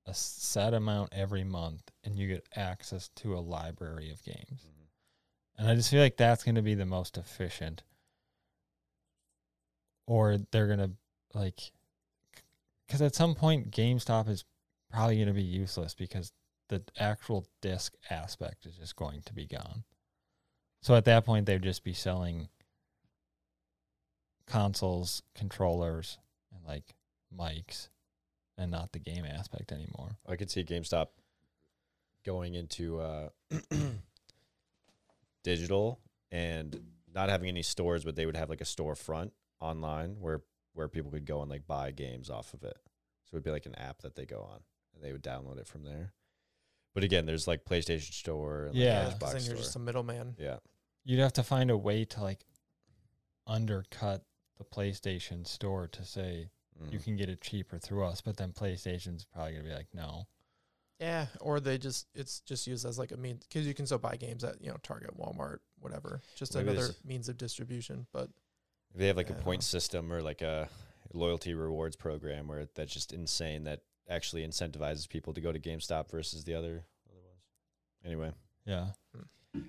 [0.06, 4.66] a set amount every month and you get access to a library of games.
[4.66, 5.60] Mm-hmm.
[5.60, 7.84] And I just feel like that's going to be the most efficient
[10.08, 10.92] or they're going to
[11.34, 11.72] like
[12.90, 14.44] cuz at some point GameStop is
[14.90, 16.34] probably going to be useless because
[16.72, 19.84] the actual disc aspect is just going to be gone.
[20.82, 22.48] So at that point, they'd just be selling
[24.48, 26.18] consoles, controllers,
[26.54, 26.96] and like
[27.38, 27.90] mics,
[28.58, 30.18] and not the game aspect anymore.
[30.28, 31.08] I could see GameStop
[32.26, 33.30] going into uh,
[35.44, 36.00] digital
[36.32, 36.80] and
[37.14, 40.42] not having any stores, but they would have like a storefront online where
[40.74, 42.78] where people could go and like buy games off of it.
[43.26, 44.60] So it'd be like an app that they go on
[44.96, 46.14] and they would download it from there.
[46.94, 49.06] But again, there's like PlayStation Store and Yeah.
[49.06, 49.56] because Xbox then Store.
[49.56, 50.36] you're just a middleman.
[50.40, 50.58] yeah.
[51.04, 52.46] You'd have to find a way to like
[53.48, 54.24] undercut
[54.58, 56.50] the PlayStation store to say
[56.90, 57.04] you Mhm.
[57.04, 60.28] can get it cheaper through us, but then PlayStation's probably gonna be like, no.
[61.00, 63.98] Yeah, or they just it's just used as like a means because you can still
[63.98, 66.22] buy games at you know Target, Walmart, whatever.
[66.36, 68.06] Just Maybe another means of distribution.
[68.12, 68.30] But
[68.94, 70.70] they have like Yeah, a I point system or like a
[71.14, 76.10] loyalty rewards program where that's just insane that actually incentivizes people to go to GameStop
[76.12, 77.44] versus the other other ones.
[78.06, 78.32] Anyway,
[78.66, 78.92] Yeah.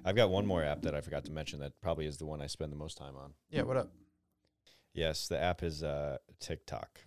[0.05, 2.40] I've got one more app that I forgot to mention that probably is the one
[2.42, 3.35] I spend the most time on.
[3.51, 3.90] yeah, what up?
[4.95, 7.01] Yes, the app is uh, TikTok.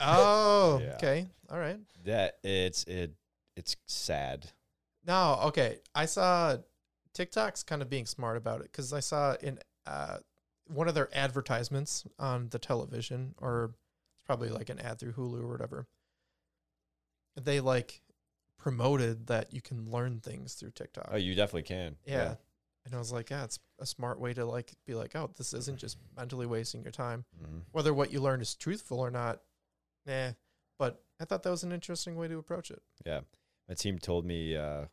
[0.00, 0.94] Oh, Yeah.
[0.94, 1.78] okay, all right.
[2.04, 3.14] That it's it
[3.56, 4.52] it's sad.
[5.06, 5.78] No, okay.
[5.94, 6.56] I saw
[7.14, 10.18] TikTok's kind of being smart about it because I saw in uh,
[10.66, 13.72] one of their advertisements on the television, or
[14.14, 15.86] it's probably like an ad through Hulu or whatever.
[17.40, 18.02] They like
[18.58, 21.08] promoted that you can learn things through TikTok.
[21.12, 21.96] Oh, you definitely can.
[22.04, 22.34] yeah.
[22.86, 25.52] And I was like, yeah, it's a smart way to like be like, oh, this
[25.52, 27.24] isn't just mentally wasting your time.
[27.42, 27.62] Mhm.
[27.72, 29.42] Whether what you learn is truthful or not,
[30.06, 30.30] nah.
[30.78, 32.80] But I thought that was an interesting way to approach it.
[33.04, 33.20] Yeah.
[33.68, 34.86] My team told me uh,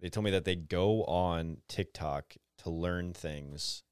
[0.00, 3.82] they told me that they go on TikTok to learn things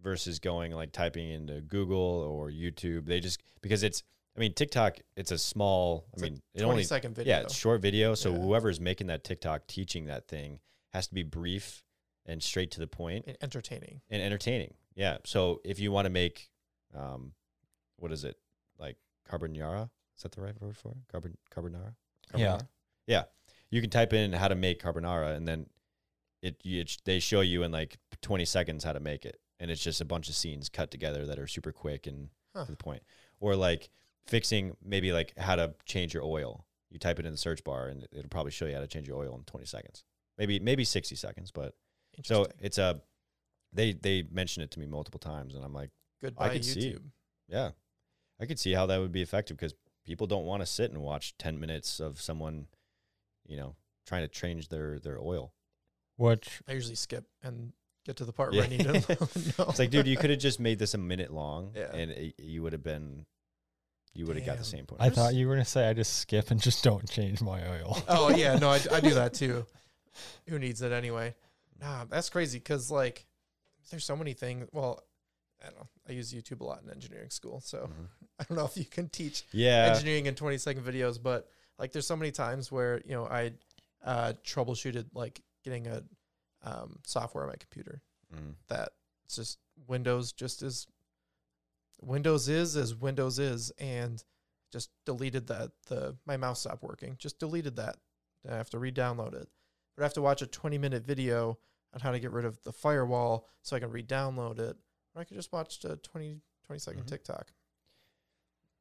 [0.00, 3.04] versus going like typing into Google or YouTube.
[3.06, 4.02] They just because it's
[4.36, 7.34] I mean TikTok it's a small It's I a mean it Twenty only second video.
[7.36, 8.38] yeah, it's short video, so Yeah.
[8.38, 10.60] whoever's making that TikTok teaching that thing
[10.92, 11.82] has to be brief
[12.26, 14.00] and straight to the point and entertaining.
[14.10, 14.74] and entertaining.
[14.94, 15.18] Yeah.
[15.24, 16.50] So if you want to make
[16.94, 17.32] um
[17.96, 18.36] what is it?
[18.78, 18.96] Like
[19.30, 19.90] carbonara?
[20.16, 20.96] Is that the right word for it?
[21.10, 21.94] Carbon carbonara?
[22.36, 22.46] Yeah.
[22.58, 22.68] Carbonara?
[23.06, 23.22] Yeah.
[23.70, 25.66] You can type in how to make carbonara and then
[26.42, 29.82] it, it they show you in like 20 seconds how to make it and it's
[29.82, 32.66] just a bunch of scenes cut together that are super quick and Huh.
[32.66, 33.02] to the point.
[33.40, 33.88] Or like
[34.26, 36.66] fixing maybe like how to change your oil.
[36.90, 39.08] You type it in the search bar and it'll probably show you how to change
[39.08, 40.04] your oil in 20 seconds.
[40.42, 41.74] Maybe maybe 60 seconds, but
[42.24, 43.00] so it's a
[43.72, 46.96] they they mentioned it to me multiple times and I'm like Goodbye could see.
[47.48, 47.70] Yeah,
[48.40, 49.72] I could see how that would be effective because
[50.04, 52.66] people don't want to sit and watch ten minutes of someone,
[53.46, 55.52] you know, trying to change their their oil.
[56.16, 57.72] Which I usually skip and
[58.04, 59.00] get to the part where I need to know.
[59.68, 61.94] It's like, dude, you could have just made this a minute long, Yeah.
[61.94, 63.26] and it, you would have been
[64.12, 65.02] you would have got the same point.
[65.02, 68.02] I thought you were gonna say I just skip and just don't change my oil.
[68.08, 69.64] Oh yeah, no, I, I do that too.
[70.48, 71.34] Who needs it anyway?
[71.80, 73.26] Nah, that's crazy because like
[73.90, 74.68] there's so many things.
[74.72, 75.02] Well,
[75.60, 75.88] I don't know.
[76.08, 78.08] I use YouTube a lot in engineering school, so Mhm.
[78.40, 79.86] I don't know if you can teach Yeah.
[79.92, 81.48] engineering in 20 second videos, but
[81.78, 83.52] like there's so many times where you know I
[84.04, 86.02] uh, troubleshooted like getting a
[86.62, 88.02] um, software on my computer
[88.34, 88.54] Mhm.
[88.68, 88.90] that
[89.24, 90.86] it's just Windows just as
[92.00, 94.22] Windows is as Windows is, and
[94.72, 95.70] just deleted that.
[95.86, 97.16] The my mouse stopped working.
[97.18, 97.96] Just deleted that.
[98.48, 99.48] I have to re-download it,
[99.96, 101.58] but I have to watch a 20 minute video
[101.94, 104.76] on how to get rid of the firewall so I can re-download it.
[105.14, 107.06] Or I could just watch a 20 20 second Mhm.
[107.08, 107.52] TikTok.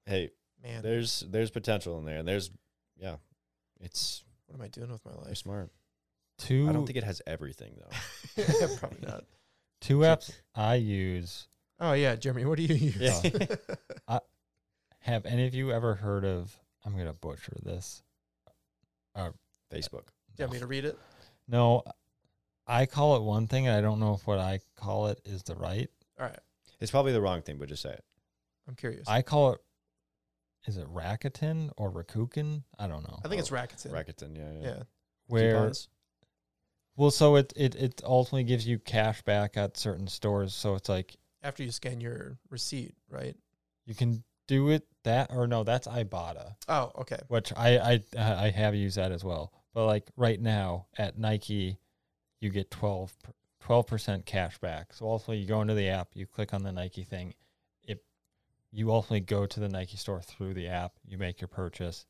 [0.06, 0.32] Hey,
[0.63, 2.52] Man, there's there's potential in there, and there's
[2.97, 3.17] yeah,
[3.80, 5.38] it's what am I doing with my you're life?
[5.38, 5.71] smart.
[6.38, 8.43] Two I don't think it has everything though.
[8.78, 9.26] Probably not.
[9.82, 11.47] two apps I use.
[11.80, 12.95] Oh yeah, Jeremy, what do you use?
[12.97, 14.19] Yeah.
[15.00, 16.56] Have any of you ever heard of?
[16.86, 18.04] I'm gonna butcher this.
[19.71, 20.08] Facebook.
[20.41, 20.97] Do you want me to read it?
[21.47, 21.84] No,
[22.65, 25.43] I call it one thing, and I don't know if what I call it is
[25.43, 25.88] the right.
[26.19, 26.39] All right,
[26.80, 28.04] It's probably the wrong thing, but just say it.
[28.67, 29.08] I'm curious.
[29.08, 29.60] I call it.
[30.65, 32.63] Is it Rakuten or Rakuten?
[32.80, 33.19] I don't know.
[33.23, 33.91] I think it's Oh, Rakuten.
[33.91, 34.67] Rakuten, yeah, yeah.
[34.77, 34.84] Yeah.
[35.27, 35.71] Where
[36.95, 40.56] well, so it it it ultimately gives you cash back at certain stores.
[40.56, 43.36] So it's like After you scan your receipt, right?
[43.86, 47.19] you can do it that or no, that's Ibotta, Oh, okay.
[47.27, 49.54] which I I I have used that as well.
[49.73, 51.77] But like right now at Nike,
[52.39, 53.15] you get 12
[53.88, 54.93] percent cash back.
[54.93, 57.34] So ultimately, you go into the app, you click on the Nike thing,
[57.84, 58.03] it
[58.71, 62.05] you ultimately go to the Nike store through the app, you make your purchase,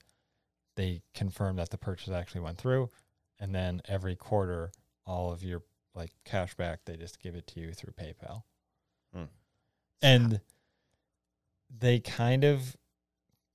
[0.75, 2.89] they confirm that the purchase actually went through,
[3.39, 4.71] and then every quarter,
[5.05, 5.61] all of your
[5.93, 8.43] like cash back, they just give it to you through PayPal,
[9.13, 9.25] Hmm.
[10.01, 10.39] and
[11.69, 12.75] they kind of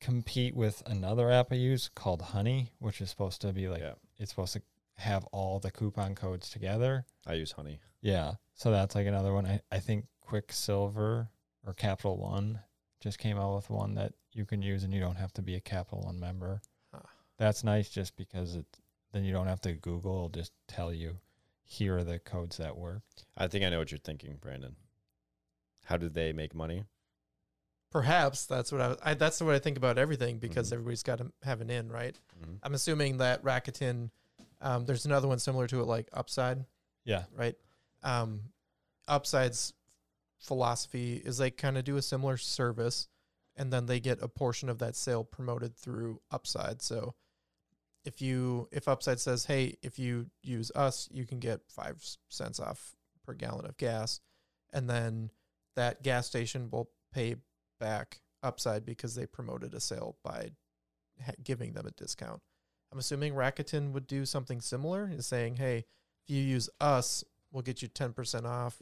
[0.06, 3.94] compete with another app I use called Honey, which is supposed to be like yeah,
[4.18, 4.62] it's supposed to
[4.98, 7.04] have all the coupon codes together.
[7.26, 7.80] I use Honey.
[8.02, 8.34] Yeah.
[8.54, 9.46] So that's like another one.
[9.46, 11.28] I, I think Quicksilver
[11.66, 12.60] or Capital One
[13.00, 15.56] just came out with one that you can use and you don't have to be
[15.56, 16.60] a Capital One member.
[16.94, 17.00] Huh.
[17.36, 18.64] That's nice just because it
[19.12, 21.16] then you don't have to Google, it'll just tell you
[21.64, 23.02] here are the codes that work.
[23.36, 24.76] I think I know what you're thinking, Brandon.
[25.86, 26.84] How do they make money?
[28.00, 30.72] Perhaps that's what I, was- I that's what I think about everything because Mhm.
[30.74, 32.14] everybody's got to have an in, right?
[32.42, 32.58] Mhm.
[32.62, 34.10] I'm assuming that Rakuten.
[34.60, 36.66] Um, there's another one similar to it, like Upside,
[37.04, 37.24] Yeah.
[37.32, 37.56] right?
[38.02, 38.52] Um,
[39.08, 39.72] Upside's
[40.38, 43.08] philosophy is they kind of do a similar service,
[43.54, 46.82] and then they get a portion of that sale promoted through Upside.
[46.82, 47.14] So,
[48.04, 52.60] if you if Upside says, "Hey, if you use us, you can get five cents
[52.60, 54.20] off per gallon of gas,"
[54.70, 55.30] and then
[55.76, 57.36] that gas station will pay
[57.78, 60.50] back Upside because they promoted a sale by
[61.24, 62.40] ha- giving them a discount.
[62.92, 65.78] I'm assuming Rakuten would do something similar, is saying, "Hey,
[66.22, 68.80] if you use us, we'll get you 10% off,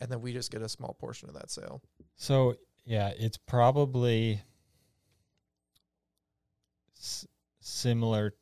[0.00, 1.80] and then we just get a small portion of that sale."
[2.16, 4.42] So yeah, it's probably
[6.96, 7.26] s-
[7.60, 8.34] similar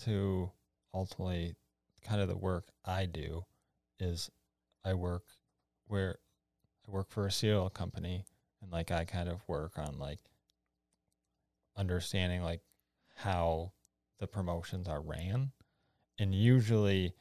[0.00, 0.50] to
[0.92, 1.56] ultimately
[2.02, 3.44] kind of the work I do
[3.98, 4.30] is
[4.84, 5.24] I work
[5.86, 6.18] where
[6.86, 8.26] I work for a cereal company
[8.64, 10.18] and like I kind of work on like
[11.76, 12.62] understanding like
[13.16, 13.72] how
[14.18, 15.52] the promotions are ran
[16.18, 17.14] and usually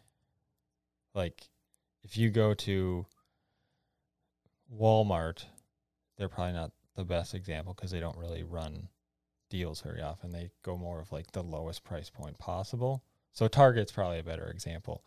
[1.14, 1.50] like
[2.04, 3.06] if you go to
[4.76, 5.46] Walmart
[6.18, 8.90] they're probably not the best example because they don't really run
[9.50, 10.32] deals very often.
[10.32, 13.04] They go more of like the lowest price point possible.
[13.34, 15.04] So Target's probably a better example.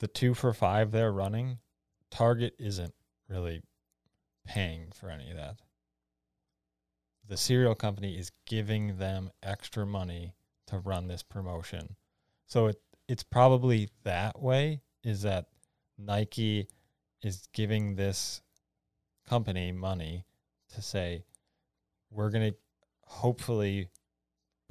[0.00, 1.58] The two for five they're running,
[2.10, 2.94] Target isn't
[3.28, 3.62] really
[4.44, 5.56] paying for any of that.
[7.28, 10.34] The cereal company is giving them extra money
[10.66, 11.96] to run this promotion.
[12.46, 15.46] So it it's probably that way is that
[15.98, 16.68] Nike
[17.22, 18.40] is giving this
[19.28, 20.24] company money
[20.74, 21.24] to say
[22.10, 22.56] we're going to
[23.04, 23.88] hopefully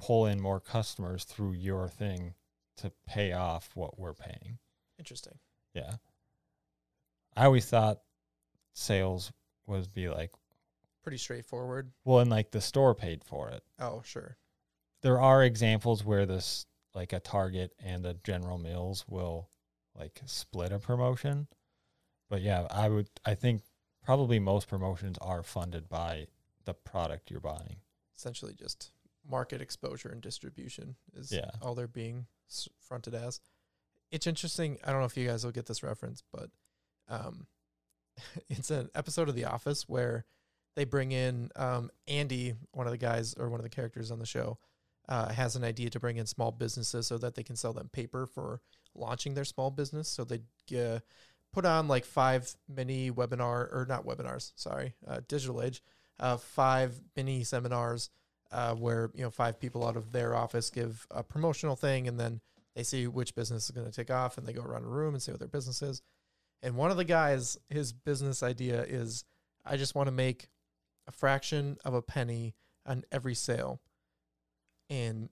[0.00, 2.34] pull in more customers through your thing
[2.78, 4.58] to pay off what we're paying.
[4.98, 5.38] Interesting.
[5.74, 5.94] Yeah.
[7.36, 8.00] I always thought
[8.74, 9.32] sales
[9.66, 10.32] would be like,
[11.02, 11.92] Pretty straightforward.
[12.04, 13.62] well, and like the store paid for it.
[13.80, 14.36] Oh, sure.
[15.02, 19.48] There are examples where this, like a Target and a General Mills, will
[19.98, 21.48] like split a promotion.
[22.30, 23.62] But yeah, I would, I think
[24.04, 26.28] probably most promotions are funded by
[26.64, 27.76] the product you're buying.
[28.16, 28.92] Essentially, just
[29.28, 31.50] market exposure and distribution is Yeah.
[31.60, 32.26] all they're being
[32.80, 33.40] fronted as.
[34.12, 34.78] It's interesting.
[34.84, 36.50] I don't know if you guys will get this reference, but
[37.08, 37.46] um,
[38.48, 40.24] it's an episode of The Office where
[40.74, 44.18] they bring in um, Andy, one of the guys or one of the characters on
[44.18, 44.58] the show,
[45.08, 47.90] uh, has an idea to bring in small businesses so that they can sell them
[47.92, 48.60] paper for
[48.94, 50.08] launching their small business.
[50.08, 50.40] So they
[50.78, 51.00] uh,
[51.52, 55.82] put on like five mini webinar or not webinars, sorry, uh, digital age,
[56.18, 58.10] uh, five mini seminars
[58.52, 62.20] uh, where you know five people out of their office give a promotional thing, and
[62.20, 62.40] then
[62.76, 65.14] they see which business is going to take off, and they go around a room
[65.14, 66.02] and see what their business is.
[66.62, 69.24] And one of the guys, his business idea is,
[69.64, 70.48] I just want to make
[71.06, 72.54] a fraction of a penny
[72.86, 73.80] on every sale.
[74.88, 75.28] And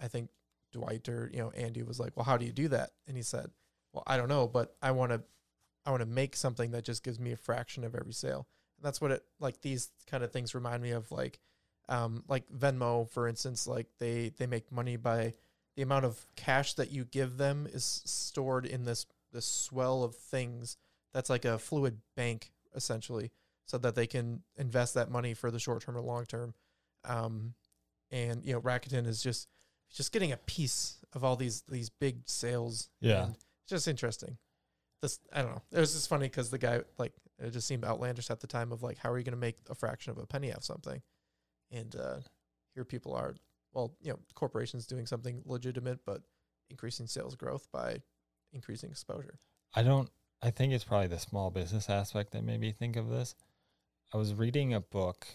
[0.00, 0.30] I think
[0.72, 3.22] Dwight or you know Andy was like, "Well, how do you do that?" And he
[3.22, 3.50] said,
[3.92, 5.22] "Well, I don't know, but I want to,
[5.86, 8.46] I want to make something that just gives me a fraction of every sale."
[8.78, 9.60] And that's what it like.
[9.60, 11.38] These kind of things remind me of like,
[11.88, 13.66] um, like Venmo, for instance.
[13.66, 15.34] Like they they make money by
[15.76, 20.14] the amount of cash that you give them is stored in this this swell of
[20.14, 20.78] things.
[21.12, 23.30] That's like a fluid bank essentially,
[23.66, 26.54] so that they can invest that money for the short term or long term.
[27.04, 27.54] Um,
[28.10, 29.48] and you know, Rakuten is just
[29.92, 32.88] just getting a piece of all these these big sales.
[33.00, 33.24] Yeah.
[33.24, 34.38] and it's just interesting.
[35.02, 35.62] This I don't know.
[35.72, 38.72] It was just funny because the guy like it just seemed outlandish at the time
[38.72, 41.02] of like how are you going to make a fraction of a penny off something,
[41.70, 42.18] and uh,
[42.74, 43.34] here people are
[43.72, 46.22] well you know corporations doing something legitimate but
[46.70, 48.00] increasing sales growth by
[48.54, 49.38] increasing exposure.
[49.74, 50.08] I don't.
[50.42, 53.34] I think it's probably the small business aspect that made me think of this.
[54.12, 55.26] I was reading a book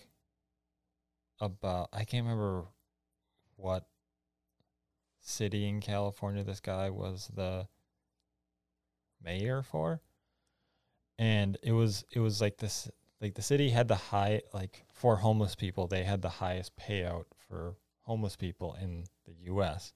[1.40, 1.90] about.
[1.92, 2.66] I can't remember
[3.56, 3.86] what
[5.22, 7.68] city in California this guy was the
[9.24, 10.02] mayor for,
[11.18, 12.90] and it was it was like this
[13.22, 17.26] like the city had the high like for homeless people they had the highest payout
[17.48, 19.94] for homeless people in the U.S.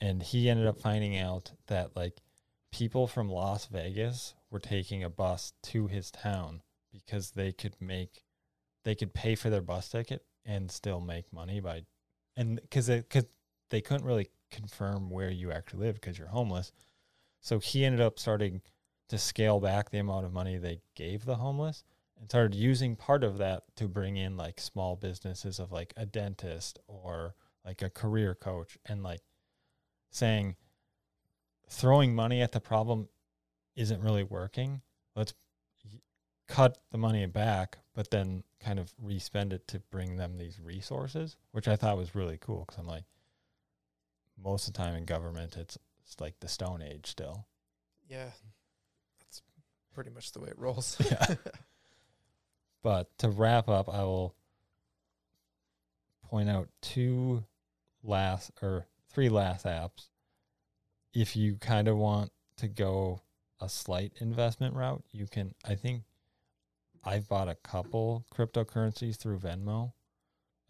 [0.00, 2.20] And he ended up finding out that like
[2.72, 8.24] people from Las Vegas were taking a bus to his town because they could make
[8.84, 11.82] they could pay for their bus ticket and still make money by
[12.36, 13.26] and because they cause
[13.70, 16.72] they couldn't really confirm where you actually live because you're homeless.
[17.40, 18.60] So he ended up starting
[19.08, 21.84] to scale back the amount of money they gave the homeless
[22.18, 26.06] and started using part of that to bring in like small businesses of like a
[26.06, 29.22] dentist or like a career coach and like
[30.10, 30.56] saying
[31.72, 33.08] throwing money at the problem
[33.76, 34.82] isn't really working.
[35.16, 35.32] Let's
[36.46, 41.36] cut the money back, but then kind of respend it to bring them these resources,
[41.52, 43.04] which I thought was really cool because I'm like,
[44.42, 47.46] most of the time in government, it's, it's like the Stone Age still.
[48.06, 48.30] Yeah,
[49.20, 49.40] that's
[49.94, 50.96] pretty much the way it rolls.
[51.10, 51.34] Yeah.
[52.82, 54.34] But to wrap up, I will
[56.28, 57.44] point out two
[58.02, 60.08] last or three last apps.
[61.14, 63.20] If you kind of want to go
[63.60, 65.54] a slight investment route, you can.
[65.64, 66.02] I think
[67.04, 69.92] I've bought a couple cryptocurrencies through Venmo.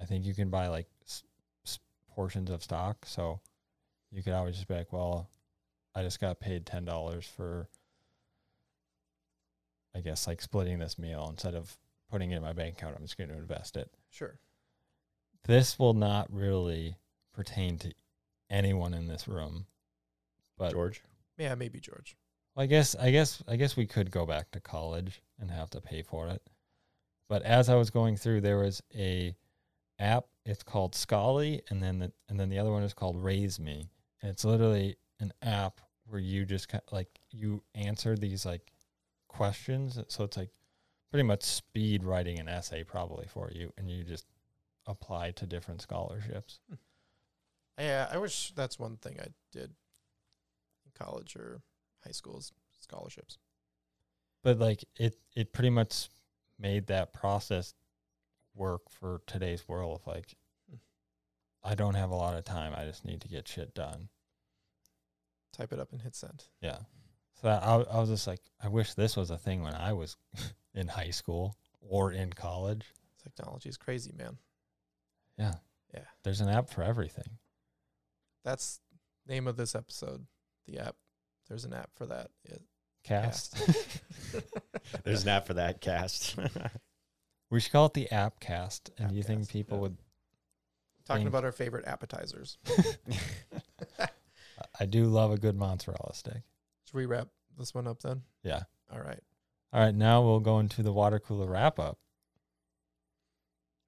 [0.00, 1.22] I think you can buy like s-
[1.64, 1.78] s-
[2.10, 3.06] portions of stock.
[3.06, 3.40] So
[4.10, 5.28] you could always just be like, well,
[5.94, 7.68] I just got paid $10 for,
[9.94, 11.76] I guess, like splitting this meal instead of
[12.10, 12.96] putting it in my bank account.
[12.96, 13.90] I'm just going to invest it.
[14.10, 14.38] sure.
[15.44, 16.96] This will not really
[17.34, 17.92] pertain to
[18.48, 19.66] anyone in this room.
[20.58, 21.02] But George.
[21.38, 22.16] Yeah, maybe George.
[22.56, 25.80] I guess I guess I guess we could go back to college and have to
[25.80, 26.42] pay for it.
[27.28, 29.34] But as I was going through, there was a
[29.98, 30.26] app.
[30.44, 33.88] It's called Scholly, and then the, and then the other one is called Raise Me.
[34.20, 38.72] And it's literally an app where you just ki- like you answer these like
[39.28, 39.98] questions.
[40.08, 40.50] So it's like
[41.10, 44.26] pretty much speed writing an essay probably for you, and you just
[44.86, 46.60] apply to different scholarships.
[46.68, 46.74] Hmm.
[47.78, 49.72] Yeah, I wish that's one thing I did
[50.98, 51.60] college or
[52.04, 53.38] high school's scholarships.
[54.42, 56.08] but like it it pretty much
[56.58, 57.74] made that process
[58.54, 60.34] work for today's world of like
[60.70, 60.76] Hmm.
[61.64, 62.72] I don't have a lot of time.
[62.76, 64.08] I just need to get shit done.
[65.52, 66.44] Type it up and hit send.
[66.60, 66.78] Yeah.
[67.40, 70.16] So I I was just like I wish this was a thing when I was
[70.74, 72.84] in high school or in college.
[73.22, 74.38] Technology is crazy, man.
[75.38, 75.54] Yeah.
[75.94, 76.04] Yeah.
[76.24, 77.38] There's an app for everything.
[78.44, 78.80] That's
[79.26, 80.26] name of this episode.
[80.66, 80.96] The app.
[81.48, 82.30] There's an app for that.
[82.48, 82.56] Yeah,
[83.04, 83.56] Cast.
[85.04, 86.36] There's an app for that cast.
[87.50, 88.90] we should call it the app cast.
[88.98, 89.82] And do you think people yeah.
[89.82, 89.96] would
[91.04, 91.28] Talking Thing.
[91.28, 92.58] about our favorite appetizers.
[93.98, 94.08] I-
[94.78, 96.42] I do love a good mozzarella stick.
[96.86, 98.22] Should we wrap this one up then?
[98.44, 98.62] Yeah.
[98.92, 99.18] All right.
[99.72, 101.98] All right, now we'll go into the water cooler wrap up.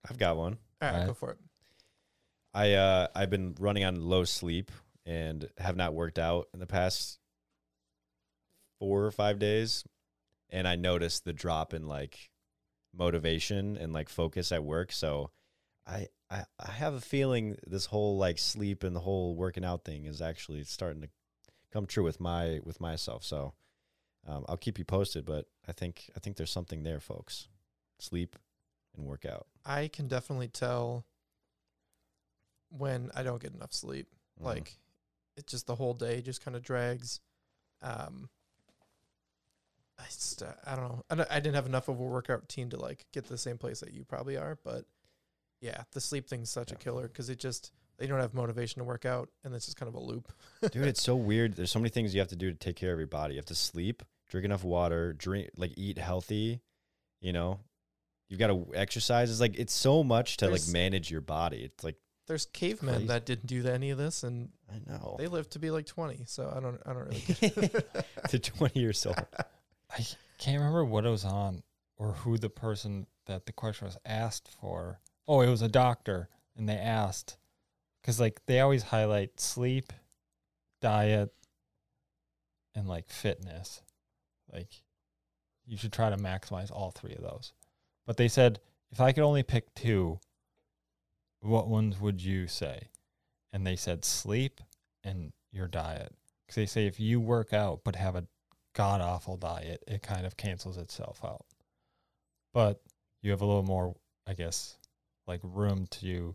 [0.08, 0.58] I've got one.
[0.82, 1.06] All right, All right.
[1.06, 1.38] go for it.
[2.52, 4.70] I uh I've been running on low sleep
[5.06, 7.18] and have not worked out in the past
[8.78, 9.84] four or five days,
[10.50, 12.30] and I noticed the drop in like
[12.94, 14.92] motivation and like focus at work.
[14.92, 15.30] So
[15.86, 19.84] I, I I have a feeling this whole like sleep and the whole working out
[19.84, 21.08] thing is actually starting to
[21.72, 23.24] come true with my with myself.
[23.24, 23.54] So
[24.26, 27.48] um, I'll keep you posted, but I think I think there's something there, folks.
[27.98, 28.36] Sleep
[28.96, 29.46] and work out.
[29.64, 31.04] I can definitely tell
[32.70, 34.08] when I don't get enough sleep.
[34.40, 34.44] Mhm.
[34.44, 34.76] Like
[35.36, 37.20] it's just the whole day just kind of drags.
[37.82, 38.28] Um,
[39.98, 41.02] I just uh, I don't know.
[41.10, 43.38] I, don't- I didn't have enough of a workout routine to like get to the
[43.38, 44.84] same place that you probably are, but
[45.60, 48.84] yeah, the sleep thing's such a killer because it just they don't have motivation to
[48.84, 50.32] work out, and it's just kind of a loop.
[50.72, 52.92] dude it's so weird there's so many things you have to do to take care
[52.92, 56.60] of your body you have to sleep drink enough water drink like eat healthy
[57.20, 57.60] you know
[58.28, 61.58] you've got to exercise it's like it's so much to There's- like manage your body
[61.64, 61.96] it's like
[62.26, 63.08] There's cavemen crazy.
[63.08, 66.24] that didn't do any of this, and i know they lived to be like twenty.
[66.26, 67.22] So I don't I don't really.
[67.26, 69.16] Get to 20 years old
[69.90, 70.04] I
[70.38, 71.62] can't remember what it was on
[71.96, 75.00] or who the person that the question was asked for.
[75.26, 77.36] Oh, it was a doctor, and they asked
[78.00, 79.92] because like they always highlight sleep,
[80.80, 81.32] diet,
[82.74, 83.82] and like fitness.
[84.52, 84.68] Like
[85.66, 87.52] you should try to maximize all three of those.
[88.06, 88.60] But they said
[88.90, 90.18] if I could only pick two,
[91.44, 92.88] what ones would you say?
[93.52, 94.60] And they said sleep
[95.02, 96.12] and your diet.
[96.46, 98.26] Because they say if you work out but have a
[98.74, 101.44] god awful diet, it kind of cancels itself out.
[102.52, 102.80] But
[103.22, 103.94] you have a little more,
[104.26, 104.76] I guess,
[105.26, 106.34] like room to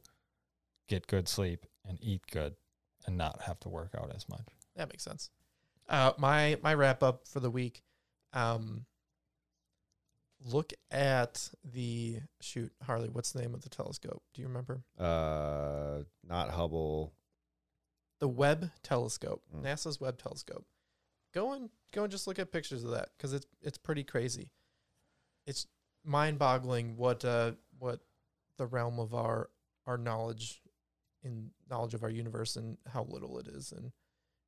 [0.88, 2.56] get good sleep and eat good
[3.06, 4.48] and not have to work out as much.
[4.76, 5.30] That makes sense.
[5.88, 7.84] Uh, my my wrap up for the week.
[8.34, 8.86] Um,
[10.46, 13.10] look at the shoot Harley.
[13.10, 14.24] What's the name of the telescope?
[14.34, 14.82] Do you remember?
[14.98, 17.14] uh not hubble
[18.20, 19.64] The Webb telescope, Mm.
[19.64, 20.66] NASA's Webb telescope.
[21.34, 24.50] Go and go and just look at pictures of that because it's it's pretty crazy.
[25.46, 25.68] It's
[26.06, 28.00] mind boggling what uh what
[28.58, 29.50] the realm of our
[29.86, 30.62] our knowledge
[31.24, 33.92] in knowledge of our universe and how little it is and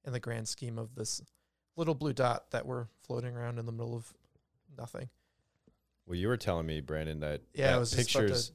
[0.05, 1.21] in the grand scheme of this
[1.75, 4.11] little blue dot that we're floating around in the middle of
[4.77, 5.09] nothing.
[6.11, 8.51] Well you were telling me brandon that Yeah, that I was about to- pictures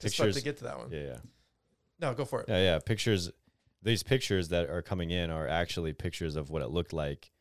[0.00, 0.90] pictures to get to that one.
[0.92, 1.16] yeah yeah
[1.98, 2.48] No, go for it.
[2.48, 3.30] yeah yeah pictures
[3.82, 7.32] these pictures that are coming in are actually pictures of what it looked like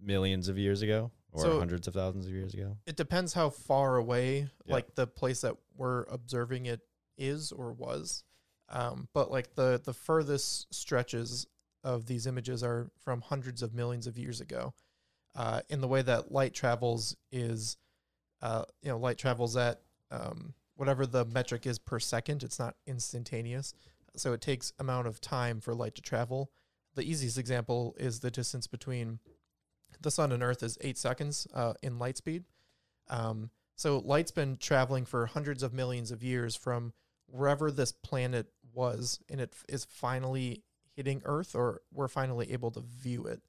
[0.00, 3.48] millions of years ago or So- hundreds of thousands of years ago it depends how
[3.50, 4.74] far away Yeah.
[4.74, 6.80] like the place that we're observing it
[7.16, 8.24] is or was
[8.68, 11.46] um, but like the the furthest stretches
[11.84, 14.74] of these images are from hundreds of millions of years ago
[15.34, 17.76] uh, in the way that light travels is
[18.42, 19.80] uh, you know light travels at
[20.10, 23.74] um, whatever the metric is per second it's not instantaneous.
[24.14, 26.50] So it takes amount of time for light to travel.
[26.94, 29.20] The easiest example is the distance between
[30.00, 32.44] the sun and earth is eight seconds uh, in light speed.
[33.08, 36.92] Um, so light's been traveling for hundreds of millions of years from
[37.26, 40.62] wherever this planet was, and it is finally
[40.94, 43.40] hitting Earth, or we're finally able to view it.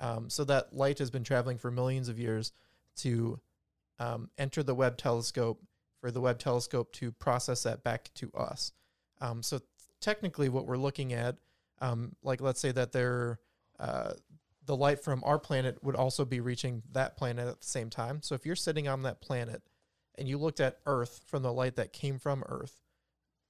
[0.00, 2.52] Um, so that light has been traveling for millions of years
[2.96, 3.40] to
[3.98, 5.62] um, enter the Webb telescope,
[6.00, 8.72] for the Webb telescope to process that back to us.
[9.20, 9.60] Um, so
[10.00, 11.36] technically, what we're looking at,
[11.80, 13.38] um, like let's say that they're
[13.78, 14.12] uh,
[14.66, 18.20] the light from our planet would also be reaching that planet at the same time.
[18.22, 19.62] So if you're sitting on that planet
[20.16, 22.80] and you looked at Earth from the light that came from Earth,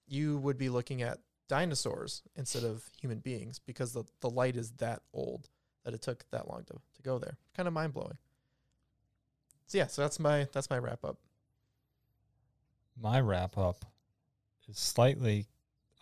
[0.06, 1.18] you would be looking at
[1.48, 5.48] dinosaurs instead of human beings because the, the light is that old
[5.84, 7.36] that it took that long to, to go there.
[7.56, 8.18] Kind of mind blowing.
[9.66, 11.18] So yeah, so that's my that's my wrap up.
[13.00, 13.84] My wrap up
[14.68, 15.46] is slightly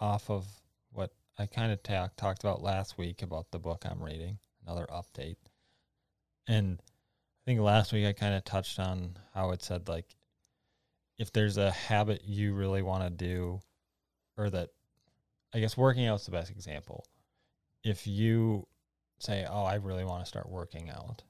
[0.01, 0.47] off of
[0.93, 4.87] what I kind of ta- talked about last week about the book I'm reading, another
[4.93, 5.37] update.
[6.47, 10.15] And I think last week I kind of touched on how it said, like,
[11.19, 13.61] if there's a habit you really want to do,
[14.37, 14.71] or that
[15.55, 17.07] I guess working out's the best example.
[17.83, 18.67] If you
[19.19, 21.23] say, Oh, I really want to start working out,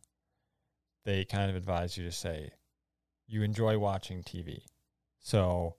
[1.05, 2.51] they kind of advise you to say,
[3.27, 4.63] You enjoy watching TV.
[5.21, 5.77] So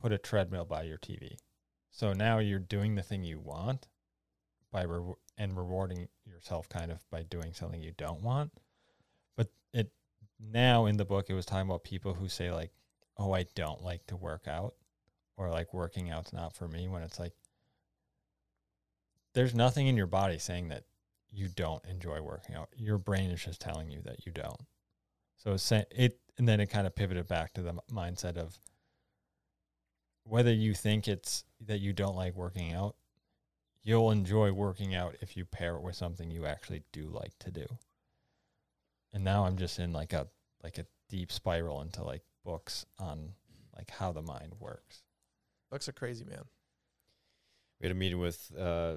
[0.00, 1.36] put a treadmill by your TV.
[1.90, 3.86] So now you're doing the thing you want
[4.72, 8.52] by re- and rewarding yourself kind of by doing something you don't want.
[9.36, 9.92] But it
[10.40, 12.72] now in the book it was talking about people who say like,
[13.16, 14.74] "Oh, I don't like to work out,"
[15.36, 17.32] or like working out's not for me when it's like
[19.34, 20.84] there's nothing in your body saying that
[21.34, 22.68] you don't enjoy working out.
[22.76, 24.60] Your brain is just telling you that you don't.
[25.36, 28.58] So it's sa- it and then it kind of pivoted back to the mindset of
[30.24, 32.96] whether you think it's that you don't like working out,
[33.82, 37.50] you'll enjoy working out if you pair it with something you actually do like to
[37.50, 37.66] do.
[39.12, 40.28] And now I'm just in like a
[40.62, 43.30] like a deep spiral into like books on
[43.76, 45.02] like how the mind works.
[45.70, 46.44] Books are crazy, man.
[47.80, 48.96] We had a meeting with uh,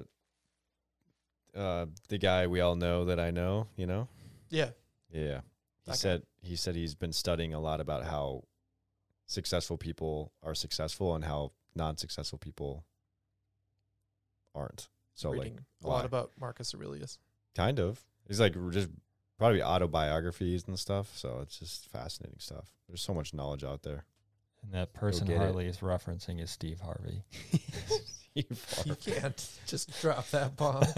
[1.56, 3.66] uh, the guy we all know that I know.
[3.76, 4.08] You know,
[4.50, 4.70] Yeah.
[5.10, 5.40] yeah.
[5.84, 5.94] He That guy.
[5.94, 8.44] said he said he's been studying a lot about how
[9.26, 12.84] successful people are successful and how non-successful people
[14.54, 14.88] aren't.
[15.14, 15.48] So like,
[15.82, 15.94] a why?
[15.96, 17.18] lot about Marcus Aurelius.
[17.54, 18.04] kind of.
[18.26, 18.88] He's like just
[19.38, 21.16] probably autobiographies and stuff.
[21.16, 22.66] So it's just fascinating stuff.
[22.88, 24.04] There's so much knowledge out there.
[24.62, 25.38] And that person get.
[25.38, 27.22] Harley is referencing is Steve Harvey.
[28.34, 28.44] you,
[28.84, 30.84] You can't just drop that bomb.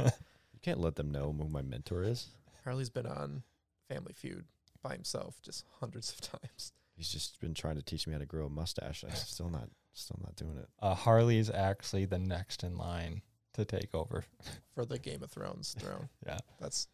[0.61, 2.27] you can't let them know who my mentor is.
[2.65, 3.43] Harley's been on
[3.89, 4.45] Family Feud
[4.83, 6.73] by himself just hundreds of times.
[6.95, 9.03] He's just been trying to teach me how to grow a mustache.
[9.05, 10.69] I'm still not, still not doing it.
[10.83, 13.23] Uh, Harley is actually the next in line
[13.55, 14.25] to take over.
[14.75, 16.09] for the Game of Thrones throne.
[16.27, 16.39] Yeah.
[16.61, 16.89] That's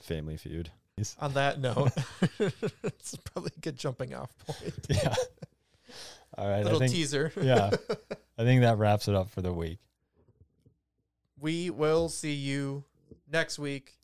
[0.00, 0.70] Family Feud.
[1.20, 1.92] on that note.
[2.82, 4.74] it's probably a good jumping off point.
[4.88, 5.14] yeah.
[6.36, 6.64] All right.
[6.64, 7.32] Little I think, teaser.
[7.40, 7.70] yeah.
[8.36, 9.78] I think that wraps it up for the week.
[11.40, 12.84] we will see you
[13.32, 13.98] next week.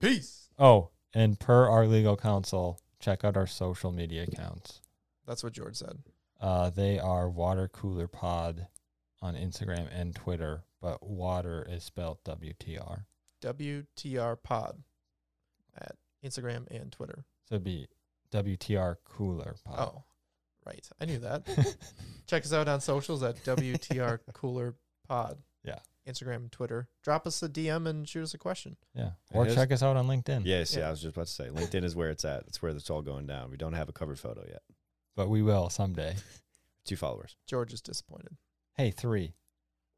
[0.00, 0.48] Peace.
[0.58, 4.80] Oh, and per our legal counsel, check out our social media accounts.
[5.26, 5.98] That's what George said.
[6.40, 8.66] Uh, they are Water Cooler Pod
[9.20, 13.04] on Instagram and Twitter, but water is spelled WTR.
[13.42, 14.82] WTR Pod
[15.78, 17.24] at Instagram and Twitter.
[17.48, 17.86] So it'd be
[18.32, 19.78] WTR Cooler Pod.
[19.78, 20.04] Oh,
[20.66, 20.88] right.
[21.00, 21.46] I knew that.
[22.26, 24.74] Check us out on socials at WTR Cooler
[25.06, 25.38] Pod.
[25.64, 25.78] Yeah.
[26.08, 26.88] Instagram, Twitter.
[27.02, 28.76] Drop us a DM and shoot us a question.
[28.94, 29.10] Yeah.
[29.32, 30.42] Or check us out on LinkedIn.
[30.44, 30.80] Yes, yeah.
[30.80, 30.86] Yeah.
[30.88, 32.44] I was just about to say LinkedIn is where it's at.
[32.48, 33.50] It's where it's all going down.
[33.50, 34.62] We don't have a cover photo yet.
[35.14, 36.16] But we will someday.
[36.84, 37.36] Two followers.
[37.46, 38.36] George is disappointed.
[38.76, 39.34] Hey, three.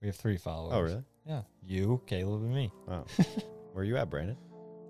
[0.02, 0.74] We have three followers.
[0.74, 1.04] Oh, really?
[1.26, 1.42] Yeah.
[1.62, 2.70] You, Caleb, and me.
[2.86, 3.06] Wow.
[3.72, 4.36] Where are you at, Brandon?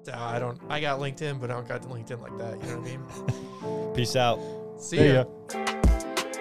[0.09, 0.61] Uh, I don't.
[0.68, 2.61] I got LinkedIn, but I don't got LinkedIn like that.
[2.62, 3.95] You know what I mean?
[3.95, 4.41] Peace out.
[4.79, 5.25] See See ya.
[5.53, 5.59] ya.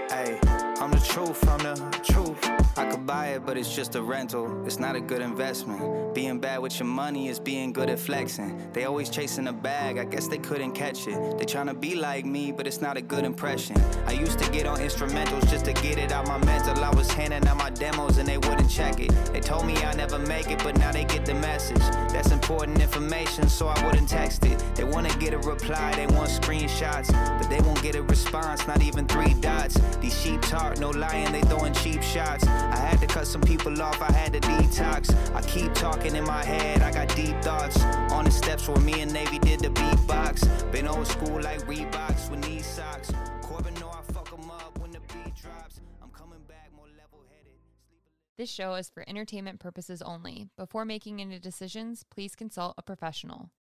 [0.10, 2.73] Hey, I'm the truth, I'm the truth.
[2.76, 4.66] I could buy it, but it's just a rental.
[4.66, 6.16] It's not a good investment.
[6.16, 8.72] Being bad with your money is being good at flexing.
[8.74, 11.38] They always chasing a bag, I guess they couldn't catch it.
[11.38, 13.78] They tryna be like me, but it's not a good impression.
[14.08, 16.84] I used to get on instrumentals just to get it out my mental.
[16.84, 19.12] I was handing out my demos and they wouldn't check it.
[19.32, 21.78] They told me I never make it, but now they get the message.
[22.12, 24.58] That's important information, so I wouldn't text it.
[24.76, 28.82] They wanna get a reply, they want screenshots, but they won't get a response, not
[28.82, 29.80] even three dots.
[30.02, 32.46] These sheep talk, no lying, they throwing cheap shots.
[32.72, 35.14] I had to cut some people off, I had to detox.
[35.34, 37.82] I keep talking in my head, I got deep thoughts.
[38.11, 40.72] On the steps where me and Navy did the beatbox.
[40.72, 43.11] Been old school like Reeboks with knee socks.
[43.41, 45.82] Corbin know I fuck 'em up when the beat drops.
[46.01, 47.57] I'm coming back more level headed.
[48.38, 50.49] This show is for entertainment purposes only.
[50.57, 53.51] Before making any decisions, please consult a professional.